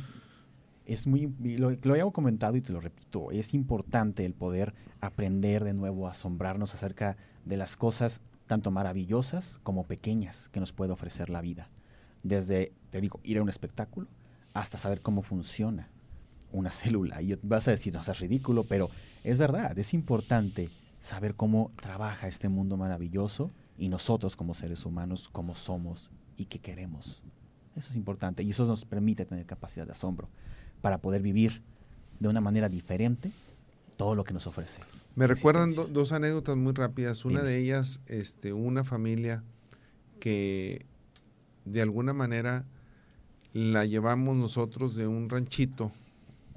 [0.85, 5.63] es muy, lo, lo he comentado y te lo repito, es importante el poder aprender
[5.63, 10.91] de nuevo a asombrarnos acerca de las cosas tanto maravillosas como pequeñas que nos puede
[10.91, 11.69] ofrecer la vida
[12.23, 14.07] desde, te digo, ir a un espectáculo
[14.53, 15.89] hasta saber cómo funciona
[16.51, 17.21] una célula.
[17.21, 18.89] Y vas a decir, no, es ridículo, pero
[19.23, 25.29] es verdad, es importante saber cómo trabaja este mundo maravilloso y nosotros como seres humanos,
[25.31, 27.23] cómo somos y qué queremos.
[27.75, 30.29] Eso es importante y eso nos permite tener capacidad de asombro
[30.81, 31.63] para poder vivir
[32.19, 33.31] de una manera diferente
[33.97, 34.81] todo lo que nos ofrece.
[35.15, 37.25] Me recuerdan dos anécdotas muy rápidas.
[37.25, 39.43] Una de ellas, este, una familia
[40.19, 40.85] que
[41.65, 42.65] de alguna manera
[43.53, 45.91] la llevamos nosotros de un ranchito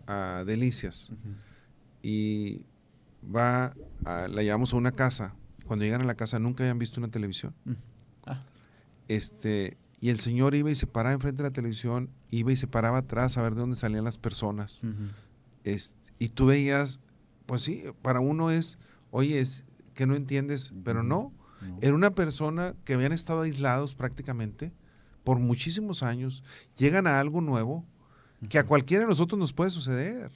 [0.07, 1.13] a Delicias
[2.03, 2.63] y
[3.35, 3.75] va
[4.07, 5.35] la llevamos a una casa.
[5.67, 7.55] Cuando llegan a la casa nunca habían visto una televisión.
[7.65, 7.73] Mm.
[8.27, 8.43] Ah.
[9.09, 12.67] Este, y el señor iba y se paraba enfrente de la televisión, iba y se
[12.67, 14.83] paraba atrás a ver de dónde salían las personas.
[16.19, 17.01] y tú veías,
[17.47, 18.79] pues sí, para uno es,
[19.11, 19.65] oye, es
[19.95, 21.33] que no entiendes, pero no.
[21.81, 24.71] Era una persona que habían estado aislados prácticamente
[25.25, 26.45] por muchísimos años,
[26.77, 27.85] llegan a algo nuevo
[28.49, 30.31] que a cualquiera de nosotros nos puede suceder.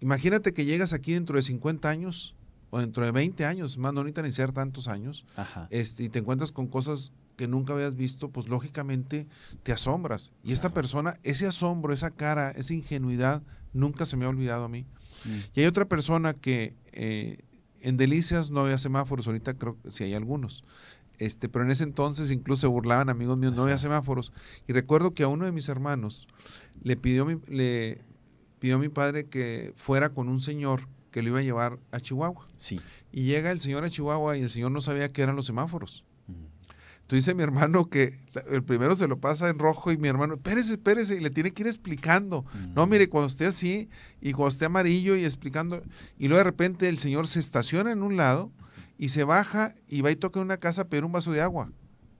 [0.00, 2.34] Imagínate que llegas aquí dentro de 50 años
[2.70, 5.24] o dentro de 20 años, más no necesitan ni ser tantos años,
[5.70, 9.26] Este, y te encuentras con cosas que nunca habías visto, pues lógicamente
[9.62, 10.32] te asombras.
[10.42, 14.68] Y esta persona, ese asombro, esa cara, esa ingenuidad, nunca se me ha olvidado a
[14.68, 14.84] mí.
[15.54, 17.38] Y hay otra persona que eh,
[17.80, 20.64] en Delicias no había semáforos, ahorita creo que sí hay algunos.
[21.18, 24.32] Este, pero en ese entonces incluso se burlaban amigos míos, no había semáforos.
[24.68, 26.28] Y recuerdo que a uno de mis hermanos
[26.82, 28.02] le pidió, mi, le
[28.58, 32.00] pidió a mi padre que fuera con un señor que lo iba a llevar a
[32.00, 32.46] Chihuahua.
[32.56, 32.80] Sí.
[33.12, 36.04] Y llega el señor a Chihuahua y el señor no sabía qué eran los semáforos.
[37.06, 38.18] Entonces dice mi hermano que
[38.50, 41.52] el primero se lo pasa en rojo y mi hermano, espérese, espérese, y le tiene
[41.52, 42.44] que ir explicando.
[42.74, 43.88] No, mire, cuando esté así
[44.20, 45.84] y cuando esté amarillo y explicando,
[46.18, 48.50] y luego de repente el señor se estaciona en un lado
[48.98, 51.42] y se baja y va y toca en una casa a pedir un vaso de
[51.42, 51.70] agua.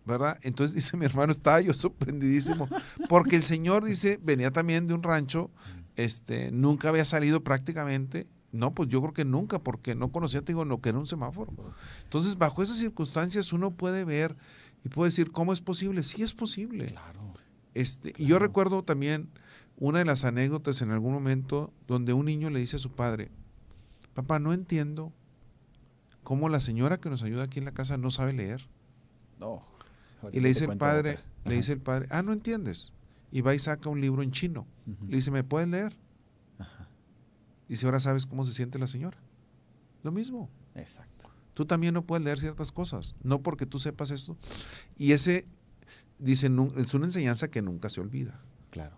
[0.06, 0.38] ¿verdad?
[0.42, 2.68] Entonces dice mi hermano, estaba yo sorprendidísimo,
[3.08, 5.50] porque el señor dice, venía también de un rancho,
[5.96, 10.52] este, nunca había salido prácticamente, no, pues yo creo que nunca, porque no conocía, te
[10.52, 11.52] digo, lo que era un semáforo.
[12.04, 14.36] Entonces, bajo esas circunstancias uno puede ver
[14.84, 16.02] Y puedo decir, ¿cómo es posible?
[16.04, 16.86] Sí es posible.
[16.86, 17.34] Claro.
[17.74, 19.28] Este, Y yo recuerdo también
[19.76, 23.30] una de las anécdotas en algún momento donde un niño le dice a su padre,
[24.14, 25.12] papá, no entiendo
[26.26, 28.66] cómo la señora que nos ayuda aquí en la casa no sabe leer.
[29.38, 29.64] No.
[30.32, 32.94] Y le dice el padre, le dice el padre, ah, no entiendes.
[33.30, 34.66] Y va y saca un libro en chino.
[35.06, 35.96] Le dice, ¿me puedes leer?
[36.58, 36.88] Ajá.
[37.68, 39.18] Dice, ahora sabes cómo se siente la señora.
[40.02, 40.50] Lo mismo.
[40.74, 41.30] Exacto.
[41.54, 44.36] Tú también no puedes leer ciertas cosas, no porque tú sepas esto.
[44.96, 45.46] Y ese,
[46.18, 48.40] dice, es una enseñanza que nunca se olvida.
[48.70, 48.96] Claro.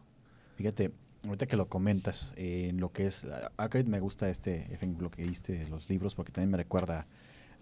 [0.57, 0.95] Fíjate,
[1.29, 5.11] ahorita que lo comentas, eh, en lo que es, a- acá me gusta este ejemplo
[5.11, 7.07] que diste de los libros porque también me recuerda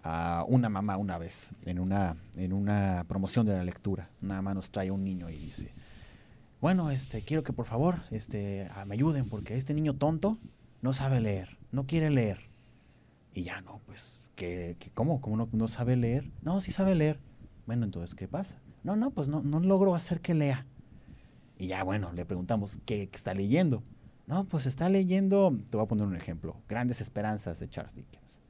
[0.03, 4.09] a una mamá una vez en una, en una promoción de la lectura.
[4.23, 5.73] Una mamá nos trae un niño y dice,
[6.61, 10.39] bueno, este, quiero que por favor este, me ayuden porque este niño tonto
[10.83, 12.39] no sabe leer, no quiere leer.
[13.35, 16.31] Y ya no, pues, ¿qué, qué- cómo ¿Cómo no, no sabe leer?
[16.43, 17.19] No, sí sabe leer.
[17.67, 18.59] Bueno, entonces, ¿qué pasa?
[18.85, 20.65] No, no, pues no, no logro hacer que lea.
[21.59, 23.83] Y ya, bueno, le preguntamos, ¿qué, está leyendo?
[24.27, 28.41] No, pues está leyendo, te voy a poner un ejemplo, Grandes Esperanzas de Charles Dickens.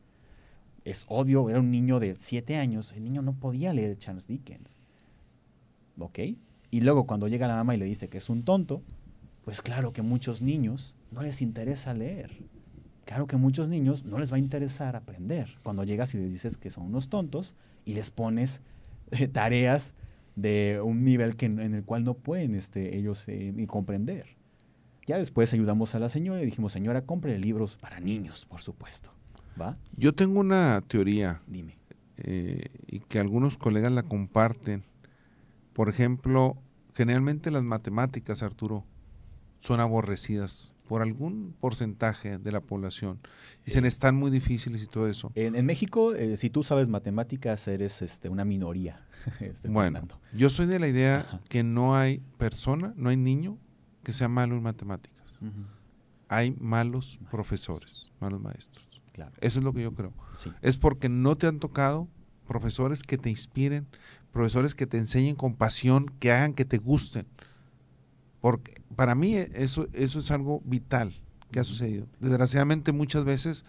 [0.85, 4.81] Es obvio, era un niño de siete años, el niño no podía leer Charles Dickens.
[5.99, 6.19] ¿Ok?
[6.71, 8.83] Y luego cuando llega la mamá y le dice que es un tonto,
[9.45, 12.37] pues claro que muchos niños no les interesa leer.
[13.05, 15.59] Claro que muchos niños no les va a interesar aprender.
[15.63, 18.63] Cuando llegas y les dices que son unos tontos y les pones
[19.13, 19.95] eh, tareas
[20.37, 24.37] de un nivel que, en el cual no pueden este, ellos eh, ni comprender.
[25.07, 29.13] Ya después ayudamos a la señora y dijimos, señora, compre libros para niños, por supuesto.
[29.61, 29.77] ¿Va?
[29.97, 31.79] Yo tengo una teoría Dime.
[32.19, 34.85] eh, y que algunos colegas la comparten.
[35.73, 36.59] Por ejemplo,
[36.95, 38.85] generalmente las matemáticas, Arturo,
[39.61, 43.19] son aborrecidas por algún porcentaje de la población.
[43.65, 43.89] Dicen, Eh.
[43.89, 45.33] están muy difíciles y todo eso.
[45.35, 49.05] En, en México, eh, si tú sabes matemáticas, eres este, una minoría.
[49.41, 50.21] este, Bueno, Fernando.
[50.33, 51.41] yo soy de la idea Ajá.
[51.49, 53.59] que no hay persona, no hay niño
[54.03, 55.17] que sea malo en matemáticas.
[56.29, 58.85] Hay malos profesores, malos maestros.
[59.13, 59.33] Claro.
[59.41, 60.13] Eso es lo que yo creo.
[60.35, 60.51] Sí.
[60.61, 62.09] Es porque no te han tocado
[62.47, 63.87] profesores que te inspiren,
[64.33, 67.27] profesores que te enseñen con pasión, que hagan que te gusten.
[68.47, 71.13] Porque para mí eh, eso, eso es algo vital
[71.51, 72.07] que ha sucedido.
[72.21, 73.65] Desgraciadamente muchas veces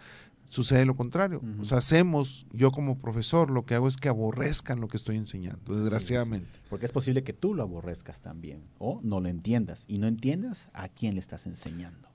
[0.45, 1.41] sucede lo contrario.
[1.59, 5.15] O sea, hacemos, yo como profesor, lo que hago es que aborrezcan lo que estoy
[5.15, 6.59] enseñando, desgraciadamente.
[6.69, 10.69] Porque es posible que tú lo aborrezcas también o no lo entiendas y no entiendas
[10.73, 12.09] a quién le estás enseñando.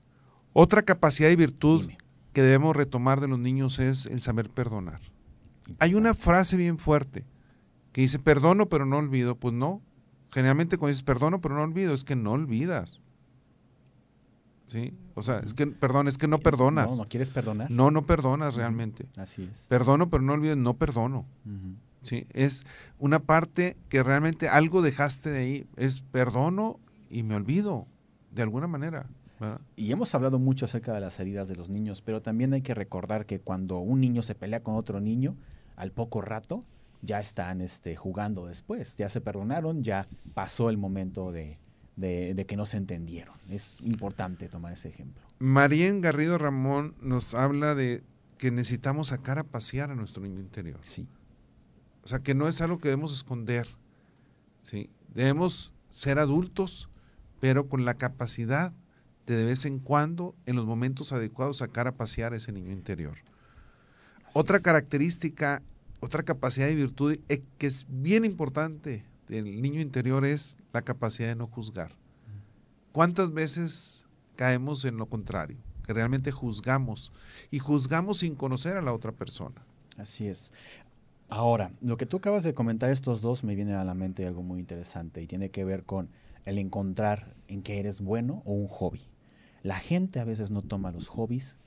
[0.53, 1.97] Otra capacidad y virtud Dime.
[2.31, 5.01] que debemos retomar de los niños es el saber perdonar.
[5.79, 7.25] Hay una frase bien fuerte
[7.91, 9.35] que dice, perdono pero no olvido.
[9.35, 9.81] Pues no.
[10.33, 13.01] Generalmente cuando dices perdono pero no olvido, es que no olvidas.
[14.65, 14.95] ¿Sí?
[15.13, 16.91] O sea, es que, perdón, es que no perdonas.
[16.91, 17.69] No, no quieres perdonar.
[17.69, 19.05] No, no perdonas realmente.
[19.15, 19.67] Así es.
[19.69, 21.27] Perdono pero no olvido, no perdono.
[22.01, 22.25] ¿Sí?
[22.33, 22.65] Es
[22.97, 25.67] una parte que realmente algo dejaste de ahí.
[25.75, 26.79] Es perdono
[27.11, 27.85] y me olvido,
[28.31, 29.05] de alguna manera.
[29.39, 29.61] ¿verdad?
[29.75, 32.73] Y hemos hablado mucho acerca de las heridas de los niños, pero también hay que
[32.73, 35.35] recordar que cuando un niño se pelea con otro niño,
[35.75, 36.63] al poco rato
[37.03, 41.59] ya están este, jugando después, ya se perdonaron, ya pasó el momento de,
[41.95, 43.35] de- de que no se entendieron.
[43.49, 45.21] Es importante tomar ese ejemplo.
[45.37, 48.03] Marien Garrido Ramón nos habla de
[48.37, 50.79] que necesitamos sacar a pasear a nuestro niño interior.
[50.83, 51.07] Sí.
[52.03, 53.67] O sea, que no es algo que debemos esconder.
[54.61, 54.89] ¿sí?
[55.13, 56.89] Debemos ser adultos,
[57.39, 61.93] pero con la capacidad de de vez en cuando, en los momentos adecuados, sacar a
[61.93, 63.17] pasear a ese niño interior.
[64.25, 64.63] así Otra es.
[64.63, 65.61] característica,
[66.03, 71.29] otra capacidad y virtud eh, que es bien importante del niño interior es la capacidad
[71.29, 71.93] de no juzgar.
[72.91, 75.57] ¿Cuántas veces caemos en lo contrario?
[75.85, 77.13] Que realmente juzgamos
[77.51, 79.65] y juzgamos sin conocer a la otra persona.
[79.97, 80.51] Así es.
[81.29, 84.43] Ahora, lo que tú acabas de comentar estos dos me viene a la mente algo
[84.43, 86.09] muy interesante y tiene que ver con
[86.43, 89.07] el encontrar en qué eres bueno o un hobby.
[89.63, 91.57] La gente a veces no toma los hobbies.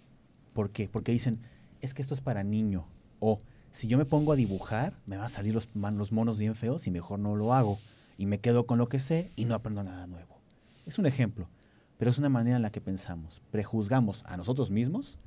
[0.53, 0.91] ¿Por qué?
[0.91, 1.41] Porque dicen,
[1.81, 2.87] es que esto es para niño.
[3.19, 3.41] O
[3.77, 6.87] si yo me pongo a dibujar, me van a salir los, los monos bien feos
[6.87, 7.79] y mejor no lo hago.
[8.17, 10.39] Y me quedo con lo que sé y no aprendo nada nuevo.
[10.87, 11.51] Es un ejemplo,
[11.99, 13.43] pero es una manera en la que pensamos.
[13.51, 15.19] Prejuzgamos a nosotros mismos,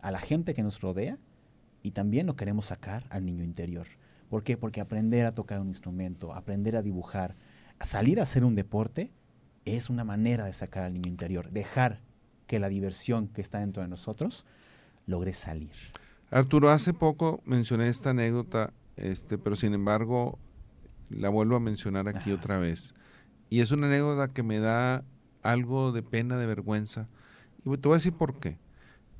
[0.00, 1.18] a la gente que nos rodea
[1.82, 3.86] y también lo queremos sacar al niño interior.
[4.30, 4.56] ¿Por qué?
[4.56, 7.36] Porque aprender a tocar un instrumento, aprender a dibujar,
[7.82, 9.12] salir a hacer un deporte,
[9.66, 12.00] es una manera de sacar al niño interior, dejar
[12.46, 14.46] que la diversión que está dentro de nosotros
[15.04, 15.72] logre salir.
[16.30, 20.38] Arturo, hace poco mencioné esta anécdota, este, pero sin embargo
[21.10, 22.34] la vuelvo a mencionar aquí Ajá.
[22.38, 22.94] otra vez.
[23.50, 25.04] Y es una anécdota que me da
[25.42, 27.08] algo de pena, de vergüenza.
[27.64, 28.58] Y te voy a decir por qué.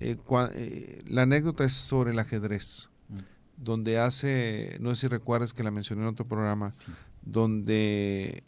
[0.00, 3.18] Eh, cua- eh, la anécdota es sobre el ajedrez, Mm.
[3.64, 6.92] donde hace, no sé si recuerdas que la mencioné en otro programa, Sí.
[7.22, 8.44] donde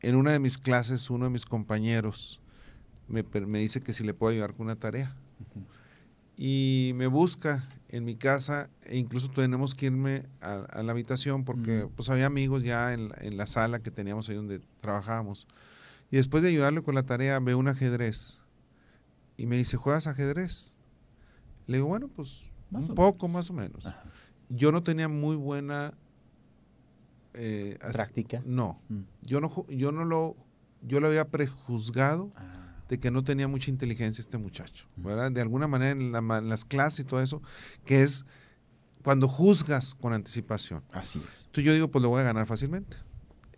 [0.00, 2.40] en una de mis clases uno de mis compañeros
[3.08, 5.16] me, me dice que si le puedo ayudar con una tarea.
[6.36, 11.88] Y me busca en mi casa e incluso tenemos que irme a, la habitación porque
[11.96, 15.46] pues había amigos ya en, en, la sala que teníamos ahí donde trabajábamos.
[16.10, 18.40] Y después de ayudarle con la tarea veo un ajedrez
[19.36, 20.76] y me dice, ¿juegas ajedrez?
[21.66, 23.86] Le digo, bueno, pues un poco más o menos.
[24.50, 25.94] Yo no tenía muy buena
[27.34, 28.42] eh, práctica.
[28.44, 29.00] No, mm.
[29.22, 30.36] yo no, yo no lo,
[30.82, 32.30] yo lo había prejuzgado.
[32.36, 35.30] Ah de que no tenía mucha inteligencia este muchacho, ¿verdad?
[35.30, 36.12] De alguna manera en,
[36.48, 37.42] las clases y todo eso,
[37.84, 38.24] que es
[39.02, 40.82] cuando juzgas con anticipación.
[40.92, 41.44] Así es.
[41.46, 42.96] Entonces yo digo, pues le voy a ganar fácilmente.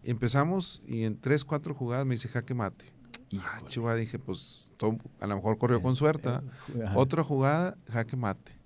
[0.03, 2.93] Empezamos y en tres, cuatro jugadas me dice jaque mate.
[3.39, 4.73] Ah, chiva, dije, pues
[5.21, 6.29] a lo mejor corrió con suerte.
[6.29, 8.59] Eh, Otra jugada, jaque mate.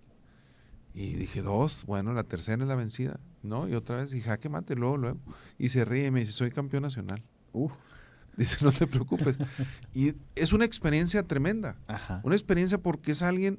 [0.95, 3.69] Y dije, dos, bueno, la tercera es la vencida, ¿no?
[3.69, 5.19] Y otra vez, y jaque mate, luego, luego.
[5.59, 7.23] Y se ríe y me dice, soy campeón nacional.
[7.53, 7.73] Uf.
[8.37, 9.37] Dice, no te preocupes.
[9.93, 11.77] y es una experiencia tremenda.
[12.23, 13.59] Una experiencia porque es alguien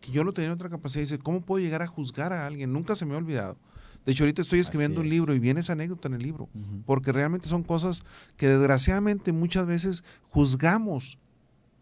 [0.00, 1.02] que yo no tenía otra capacidad.
[1.02, 2.72] Dice, ¿cómo puedo llegar a juzgar a alguien?
[2.72, 3.56] Nunca se me ha olvidado.
[4.04, 6.48] De hecho, ahorita estoy escribiendo un libro y viene esa anécdota en el libro,
[6.84, 8.04] porque realmente son cosas
[8.36, 11.18] que desgraciadamente muchas veces juzgamos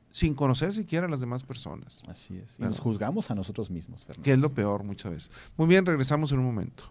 [0.09, 2.03] sin conocer siquiera a las demás personas.
[2.09, 2.59] Así es.
[2.59, 5.31] Y nos juzgamos a nosotros mismos, Que es lo peor muchas veces.
[5.59, 6.85] Muy bien, regresamos en un momento.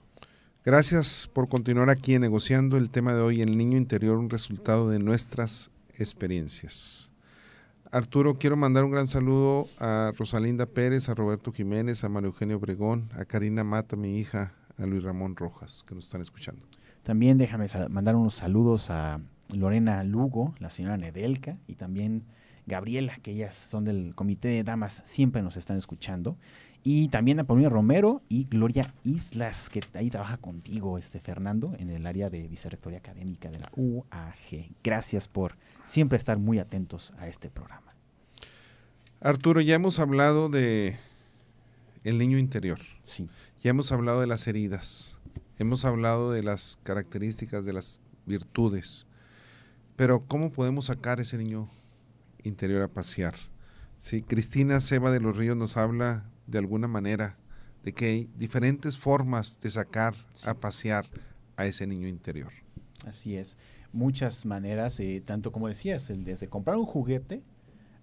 [0.65, 4.97] Gracias por continuar aquí negociando el tema de hoy, el niño interior, un resultado de
[4.97, 7.11] nuestras experiencias.
[7.91, 12.55] Arturo, quiero mandar un gran saludo a Rosalinda Pérez, a Roberto Jiménez, a Mario Eugenio
[12.55, 16.65] Obregón, a Karina Mata, mi hija, a Luis Ramón Rojas, que nos están escuchando.
[17.03, 19.19] También déjame mandar unos saludos a
[19.49, 22.23] Lorena Lugo, la señora Nedelka, y también
[22.65, 26.37] Gabriela, que ellas son del comité de damas, siempre nos están escuchando.
[26.85, 31.89] Y también a Paulina Romero y Gloria Islas, que ahí trabaja contigo, este Fernando, en
[31.89, 34.69] el área de vicerrectoría académica de la UAG.
[34.83, 37.95] Gracias por siempre estar muy atentos a este programa.
[39.21, 40.97] Arturo, ya hemos hablado de
[42.03, 42.79] el niño interior.
[43.03, 43.29] Sí.
[43.61, 45.17] Ya hemos hablado de las heridas.
[45.57, 49.07] Hemos hablado de las características, de las virtudes.
[49.95, 51.69] Pero ¿cómo podemos sacar ese niño
[52.43, 53.35] interior a pasear?
[53.99, 57.37] Sí, Cristina Seba de los Ríos nos habla de alguna manera
[57.83, 60.15] de que hay diferentes formas de sacar
[60.45, 61.05] a pasear
[61.57, 62.51] a ese niño interior.
[63.05, 63.57] Así es,
[63.91, 67.43] muchas maneras, eh, tanto como decías, desde comprar un juguete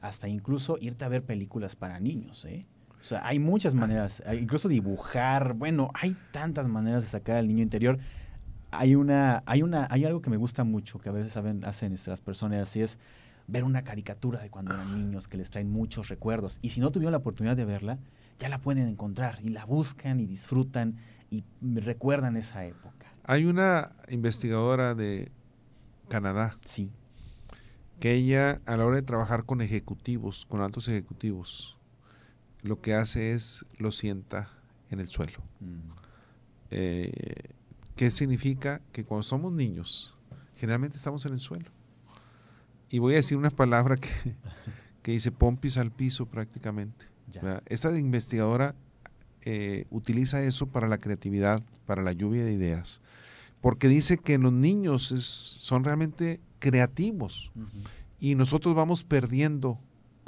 [0.00, 2.44] hasta incluso irte a ver películas para niños.
[2.44, 2.66] ¿eh?
[3.00, 7.62] O sea, hay muchas maneras, incluso dibujar, bueno, hay tantas maneras de sacar al niño
[7.62, 7.98] interior.
[8.70, 11.96] Hay una, hay una, hay algo que me gusta mucho que a veces saben, hacen
[12.06, 12.98] las personas y es
[13.46, 16.58] ver una caricatura de cuando eran niños que les traen muchos recuerdos.
[16.62, 17.98] Y si no tuvieron la oportunidad de verla,
[18.38, 20.96] ya la pueden encontrar y la buscan y disfrutan
[21.30, 23.06] y recuerdan esa época.
[23.24, 25.30] Hay una investigadora de
[26.08, 26.58] Canadá.
[26.64, 26.90] Sí.
[28.00, 31.76] Que ella, a la hora de trabajar con ejecutivos, con altos ejecutivos,
[32.62, 34.48] lo que hace es lo sienta
[34.90, 35.38] en el suelo.
[35.60, 35.90] Mm.
[36.70, 37.52] Eh,
[38.00, 38.80] ¿Qué significa?
[38.92, 40.16] Que cuando somos niños,
[40.56, 41.70] generalmente estamos en el suelo.
[42.88, 44.08] Y voy a decir una palabra que,
[45.02, 47.04] que dice pompis al piso prácticamente.
[47.66, 48.74] Esta investigadora
[49.42, 53.02] eh, utiliza eso para la creatividad, para la lluvia de ideas,
[53.60, 57.52] porque dice que los niños son realmente creativos
[58.18, 59.78] y nosotros vamos perdiendo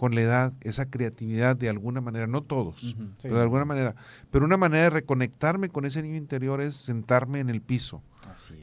[0.03, 3.95] con la edad esa creatividad de alguna manera, no todos, pero de alguna manera.
[4.33, 8.03] Pero una manera de reconectarme con ese niño interior es sentarme en el piso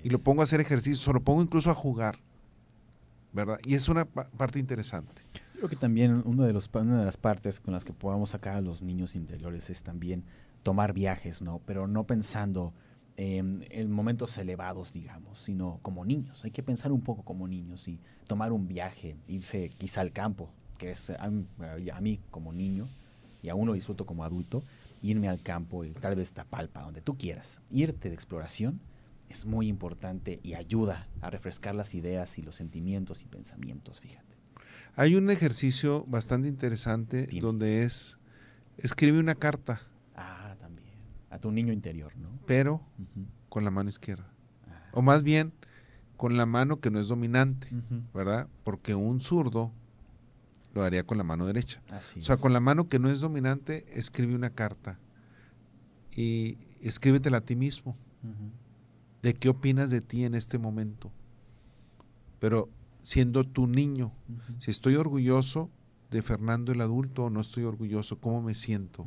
[0.03, 2.19] y lo pongo a hacer ejercicio, o lo pongo incluso a jugar,
[3.31, 3.57] ¿verdad?
[3.63, 5.21] Y es una parte interesante.
[5.53, 8.57] Creo que también uno de los, una de las partes con las que podamos sacar
[8.57, 10.25] a los niños interiores es también
[10.61, 11.61] tomar viajes, ¿no?
[11.65, 12.73] Pero no pensando
[13.15, 16.43] en momentos elevados, digamos, sino como niños.
[16.43, 20.51] Hay que pensar un poco como niños y tomar un viaje, irse quizá al campo,
[20.79, 21.29] que es a,
[22.01, 22.89] mí como niño,
[23.43, 24.63] y aún lo disfruto como adulto,
[25.03, 27.61] irme al campo y tal vez Tapalpa, donde tú quieras.
[27.69, 28.79] Irte de exploración
[29.29, 34.37] es muy importante y ayuda a refrescar las ideas y los sentimientos y pensamientos, fíjate.
[34.95, 38.17] Hay un ejercicio bastante interesante donde es,
[38.77, 39.81] escribe una carta.
[40.15, 40.95] Ah, también.
[41.29, 42.29] A tu niño interior, ¿no?
[42.47, 42.81] Pero
[43.49, 44.27] con la mano izquierda.
[44.67, 44.89] Ah.
[44.93, 45.53] O más bien,
[46.17, 47.67] con la mano que no es dominante,
[48.13, 48.47] ¿verdad?
[48.63, 49.71] Porque un zurdo
[50.73, 51.81] lo haría con la mano derecha.
[52.17, 54.99] o sea, con la mano que no es dominante, escribe una carta.
[56.15, 57.95] Y escríbetela a ti mismo.
[59.21, 61.11] De qué opinas de ti en este momento.
[62.39, 62.69] Pero
[63.03, 64.11] siendo tu niño.
[64.57, 65.69] Si estoy orgulloso
[66.11, 69.05] de Fernando el adulto o no estoy orgulloso, ¿cómo me siento?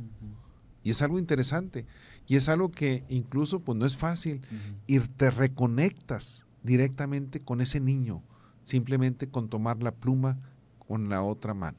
[0.83, 1.85] Y es algo interesante.
[2.27, 4.41] Y es algo que incluso pues no es fácil.
[4.87, 8.23] Y te reconectas directamente con ese niño,
[8.63, 10.37] simplemente con tomar la pluma
[10.87, 11.77] con otra mano.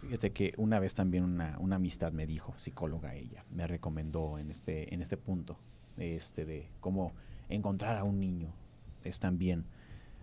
[0.00, 4.50] Fíjate que una vez también una, una, amistad me dijo, psicóloga ella, me recomendó en
[4.50, 5.58] este, en este punto,
[5.98, 7.12] este de cómo
[7.48, 8.52] encontrar a un niño.
[9.04, 9.66] Es también,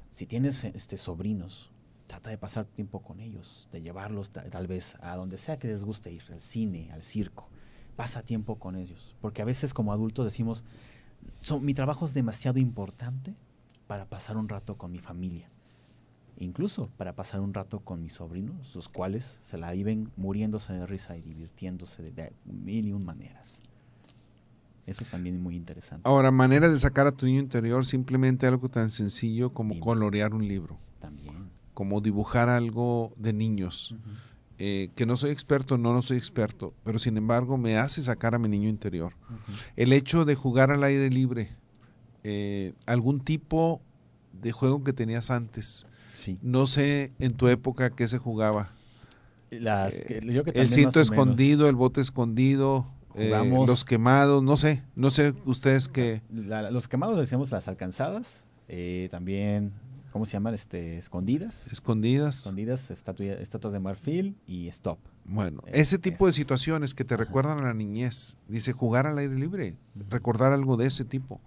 [0.10, 1.72] si tienes este, sobrinos,
[2.08, 5.84] trata de pasar tiempo con ellos, de llevarlos tal vez a donde sea que les
[5.84, 7.50] guste ir, al cine, al circo.
[7.96, 10.64] Pasa tiempo con ellos, porque a veces como adultos decimos,
[11.62, 13.36] mi trabajo es demasiado importante
[13.86, 15.50] para pasar un rato con mi familia
[16.40, 20.86] incluso para pasar un rato con mis sobrinos, los cuales se la viven muriéndose de
[20.86, 23.62] risa y divirtiéndose de, mil y un maneras.
[24.86, 26.08] Eso es también muy interesante.
[26.08, 30.48] Ahora, manera de sacar a tu niño interior, simplemente algo tan sencillo como colorear un
[30.48, 30.78] libro.
[31.02, 31.50] También.
[31.74, 33.96] Como dibujar algo de niños.
[34.60, 38.34] Eh, que no soy experto, no, no soy experto, pero sin embargo me hace sacar
[38.34, 39.14] a mi niño interior.
[39.76, 41.52] El hecho de jugar al aire libre,
[42.24, 43.82] eh, algún tipo
[44.34, 45.86] de juego que tenías antes,
[46.42, 48.72] no sé en tu época qué se jugaba.
[49.50, 50.22] Eh,
[50.54, 53.32] el cinto escondido, el bote escondido, eh,
[53.66, 56.22] los quemados, no sé, no sé ustedes qué.
[56.30, 59.72] los quemados decíamos las alcanzadas, eh, también,
[60.12, 60.54] ¿cómo se llaman?
[60.54, 61.68] Este, escondidas.
[61.72, 62.40] Escondidas.
[62.40, 65.00] Escondidas, estatuas de marfil y stop.
[65.24, 69.36] Bueno, ese tipo de situaciones que te recuerdan a la niñez, dice jugar al aire
[69.36, 69.76] libre,
[70.10, 71.40] recordar algo de ese tipo.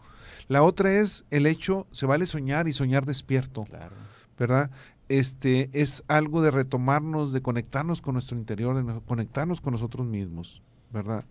[0.49, 3.65] La otra es el hecho, se vale soñar y soñar despierto.
[3.65, 3.95] Claro
[4.41, 4.71] ¿verdad?
[5.11, 10.63] Este, es algo de retomarnos, de conectarnos con nuestro interior, de conectarnos con nosotros mismos,
[10.91, 11.25] ¿verdad?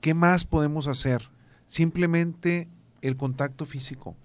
[0.00, 1.28] ¿Qué más podemos hacer?
[1.66, 2.68] Simplemente
[3.02, 4.16] el contacto físico.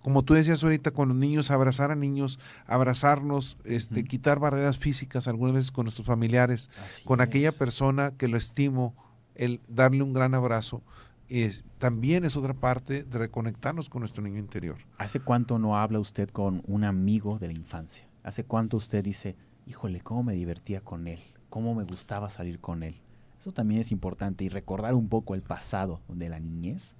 [0.00, 5.26] Como tú decías ahorita con los niños, abrazar a niños, abrazarnos, este, quitar barreras físicas
[5.26, 6.70] algunas veces con nuestros familiares,
[7.04, 8.94] con aquella persona que lo estimo,
[9.34, 10.82] el darle un gran abrazo
[11.30, 14.78] es, también es otra parte de reconectarnos con nuestro niño interior.
[14.98, 18.06] ¿Hace cuánto no habla usted con un amigo de la infancia?
[18.22, 22.82] ¿Hace cuánto usted dice, híjole, cómo me divertía con él, cómo me gustaba salir con
[22.82, 22.96] él?
[23.38, 26.94] Eso también es importante y recordar un poco el pasado de la niñez,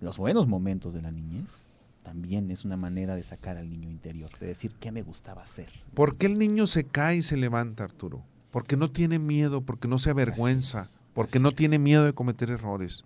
[0.00, 1.64] los buenos momentos de la niñez,
[2.02, 5.68] también es una manera de sacar al niño interior, de decir qué me gustaba hacer.
[5.94, 8.24] ¿Por qué el niño se cae y se levanta, Arturo?
[8.50, 13.04] Porque no tiene miedo, porque no se avergüenza porque no tiene miedo de cometer errores.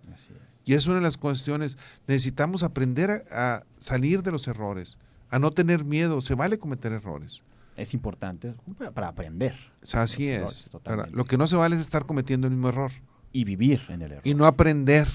[0.63, 1.77] Y es una de las cuestiones.
[2.07, 4.97] Necesitamos aprender a, salir de los errores,
[5.29, 6.21] a no tener miedo.
[6.21, 7.43] Se vale cometer errores.
[7.75, 8.55] Es importante
[8.93, 9.55] para aprender.
[9.93, 10.71] así es.
[11.11, 12.91] Lo que no se vale es estar cometiendo el mismo error.
[13.33, 14.25] Y vivir en el error.
[14.25, 15.07] Y no aprender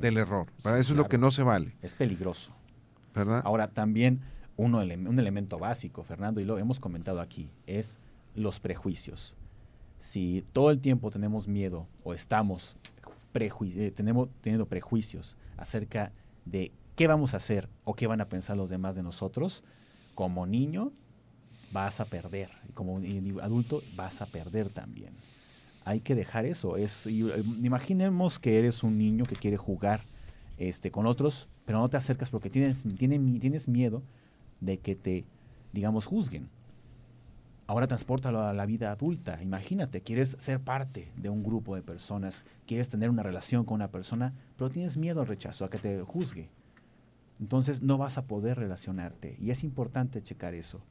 [0.00, 0.46] del error.
[0.58, 1.74] Eso es lo que no se vale.
[1.82, 2.52] Es peligroso.
[3.14, 3.42] ¿Verdad?
[3.44, 4.20] Ahora, también
[4.56, 7.98] uno, un elemento básico, Fernando, y lo hemos comentado aquí, es
[8.34, 9.36] los prejuicios
[10.04, 12.76] si todo el tiempo tenemos miedo o estamos
[13.34, 16.12] eh, tenemos, teniendo prejuicios acerca
[16.44, 19.64] de qué vamos a hacer o qué van a pensar los demás de nosotros,
[20.14, 20.92] como niño
[21.72, 23.00] vas a perder y como
[23.40, 25.14] adulto vas a perder también.
[25.86, 26.76] Hay que dejar eso.
[26.76, 27.10] Es, eh,
[27.62, 30.04] imaginemos que eres un niño que quiere jugar
[30.58, 34.02] este, con otros, pero no te acercas porque tienes, tienes, tienes miedo
[34.60, 35.24] de que te,
[35.72, 36.50] digamos, juzguen
[37.66, 39.42] Ahora transportalo a la vida adulta.
[39.42, 43.88] Imagínate, quieres ser parte de un grupo de personas, quieres tener una relación con una
[43.88, 46.50] persona, pero tienes miedo al rechazo, a que te juzgue.
[47.40, 49.36] Entonces no vas a poder relacionarte.
[49.40, 50.82] Y es importante checar eso.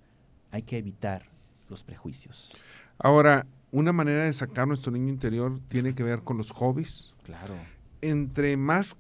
[0.51, 1.23] Hay que evitar
[1.69, 2.53] los prejuicios.
[2.97, 7.13] Ahora, una manera de sacar nuestro niño interior tiene que ver con los hobbies.
[7.23, 7.55] Claro.
[8.01, 8.97] Entre más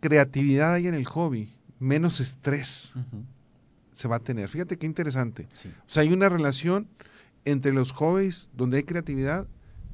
[0.00, 2.94] creatividad hay en el hobby, menos estrés
[3.96, 4.50] se va a tener.
[4.50, 5.48] Fíjate qué interesante.
[5.86, 6.86] O sea, hay una relación
[7.46, 9.48] entre los hobbies donde hay creatividad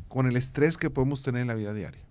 [0.08, 2.02] con el estrés que podemos tener en la vida diaria.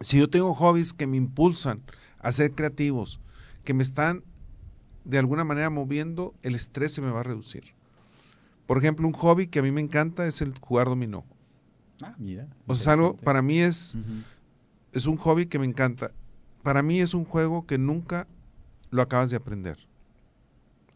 [0.00, 1.82] Si yo tengo hobbies que me impulsan
[2.20, 3.18] a ser creativos,
[3.64, 4.22] que me están
[5.04, 7.74] de alguna manera moviendo, el estrés se me va a reducir.
[8.66, 11.24] Por ejemplo, un hobby que a mí me encanta es el jugar dominó.
[12.02, 12.46] Ah, mira.
[12.68, 13.98] O sea, algo, para mí es,
[14.92, 16.12] es un hobby que me encanta.
[16.62, 18.28] Para mí es un juego que nunca
[18.90, 19.87] lo acabas de aprender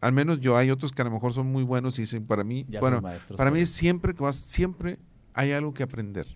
[0.03, 2.43] al menos yo, hay otros que a lo mejor son muy buenos y dicen, para
[2.43, 3.01] mí, bueno,
[3.37, 4.99] para mí siempre que vas, siempre
[5.33, 6.27] hay algo que aprender.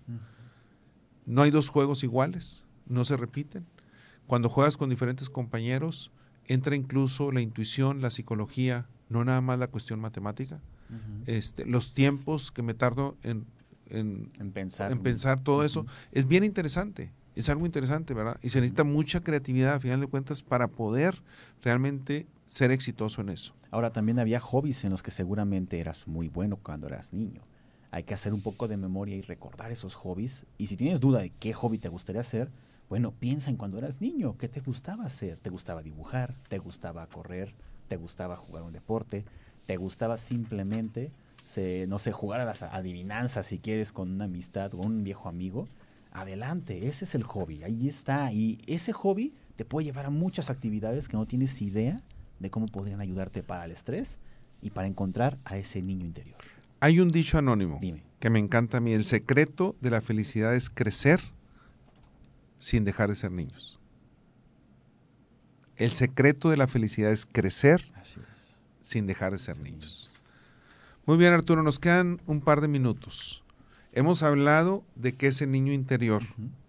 [1.26, 3.66] No hay dos juegos iguales, no se repiten.
[4.26, 6.10] Cuando juegas con diferentes compañeros,
[6.46, 10.60] entra incluso la intuición, la psicología, no nada más la cuestión matemática.
[11.26, 13.46] este, los tiempos que me tardo en,
[13.90, 14.90] en, pensar.
[14.90, 18.36] en pensar todo eso, es bien interesante es algo interesante, ¿verdad?
[18.42, 21.22] Y se necesita mucha creatividad, a final de cuentas, para poder
[21.62, 23.54] realmente ser exitoso en eso.
[23.70, 27.42] Ahora, también había hobbies en los que seguramente eras muy bueno cuando eras niño.
[27.90, 30.44] Hay que hacer un poco de memoria y recordar esos hobbies.
[30.58, 32.50] Y si tienes duda de qué hobby te gustaría hacer,
[32.88, 35.36] Bueno, piensa en cuando eras niño, ¿qué te gustaba hacer?
[35.36, 36.34] ¿Te gustaba dibujar?
[36.48, 37.54] ¿Te gustaba correr?
[37.86, 39.26] ¿Te gustaba jugar un deporte?
[39.66, 41.12] ¿Te gustaba simplemente,
[41.86, 45.68] no sé, jugar a las adivinanzas si quieres con una amistad o un viejo amigo?
[46.12, 48.32] Adelante, ese es el hobby, ahí está.
[48.32, 52.00] Y ese hobby te puede llevar a muchas actividades que no tienes idea
[52.38, 54.18] de cómo podrían ayudarte para el estrés
[54.62, 56.38] y para encontrar a ese niño interior.
[56.80, 57.80] Hay un dicho anónimo
[58.20, 58.92] que me encanta a mí.
[58.92, 61.20] El secreto de la felicidad es crecer
[62.58, 63.78] sin dejar de ser niños.
[65.76, 67.80] El secreto de la felicidad es crecer
[68.80, 70.20] sin dejar de ser niños.
[71.06, 73.44] Muy bien, Arturo, nos quedan un par de minutos.
[73.92, 76.22] Hemos hablado de que ese niño interior,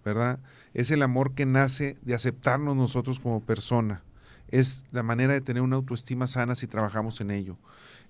[0.06, 0.40] ¿verdad?
[0.74, 4.04] Es el amor que nace de aceptarnos nosotros como persona.
[4.52, 7.58] Es la manera de tener una autoestima sana si trabajamos en ello.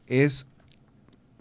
[0.08, 0.48] Es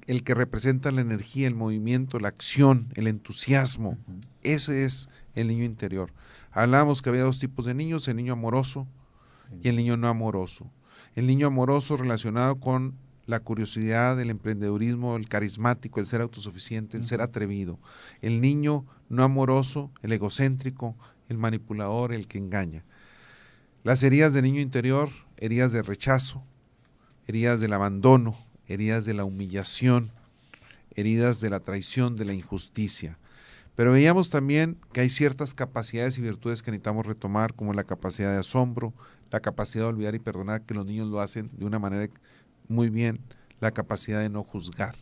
[0.06, 3.98] el que representa la energía, el movimiento, la acción, el entusiasmo.
[4.42, 6.12] Ese es el niño interior.
[6.50, 8.86] Hablábamos que había dos tipos de niños, el niño amoroso
[9.62, 10.70] y el niño no amoroso.
[11.14, 12.94] El niño amoroso relacionado con
[13.26, 17.78] la curiosidad, el emprendedurismo, el carismático, el ser autosuficiente, el ser atrevido.
[18.22, 20.96] El niño no amoroso, el egocéntrico,
[21.28, 22.84] el manipulador, el que engaña.
[23.84, 26.42] Las heridas del niño interior, heridas de rechazo,
[27.26, 30.10] heridas del abandono, heridas de la humillación,
[30.94, 33.18] heridas de la traición, de la injusticia.
[33.76, 38.32] Pero veíamos también que hay ciertas capacidades y virtudes que necesitamos retomar, como la capacidad
[38.32, 38.92] de asombro,
[39.30, 42.12] la capacidad de olvidar y perdonar, que los niños lo hacen de una manera
[42.66, 43.20] muy bien,
[43.60, 44.96] la capacidad de no juzgar.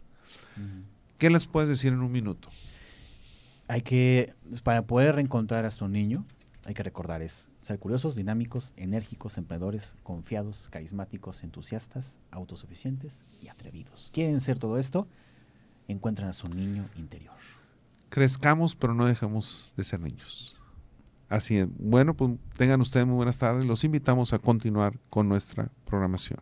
[1.17, 2.51] ¿Qué les puedes decir en un minuto?
[3.69, 6.27] Hay que, para poder reencontrar a nuestro niño,
[6.67, 14.11] hay que recordar es ser curiosos, dinámicos, enérgicos, emprendedores, confiados, carismáticos, entusiastas, autosuficientes y atrevidos.
[14.13, 15.07] ¿Quieren ser todo esto?
[15.87, 17.37] Encuentran a su niño interior.
[18.09, 20.61] Crezcamos, pero no dejemos de ser niños.
[21.29, 21.69] Así es.
[21.79, 23.65] Bueno, pues tengan ustedes muy buenas tardes.
[23.65, 26.41] Los invitamos a continuar con nuestra programación.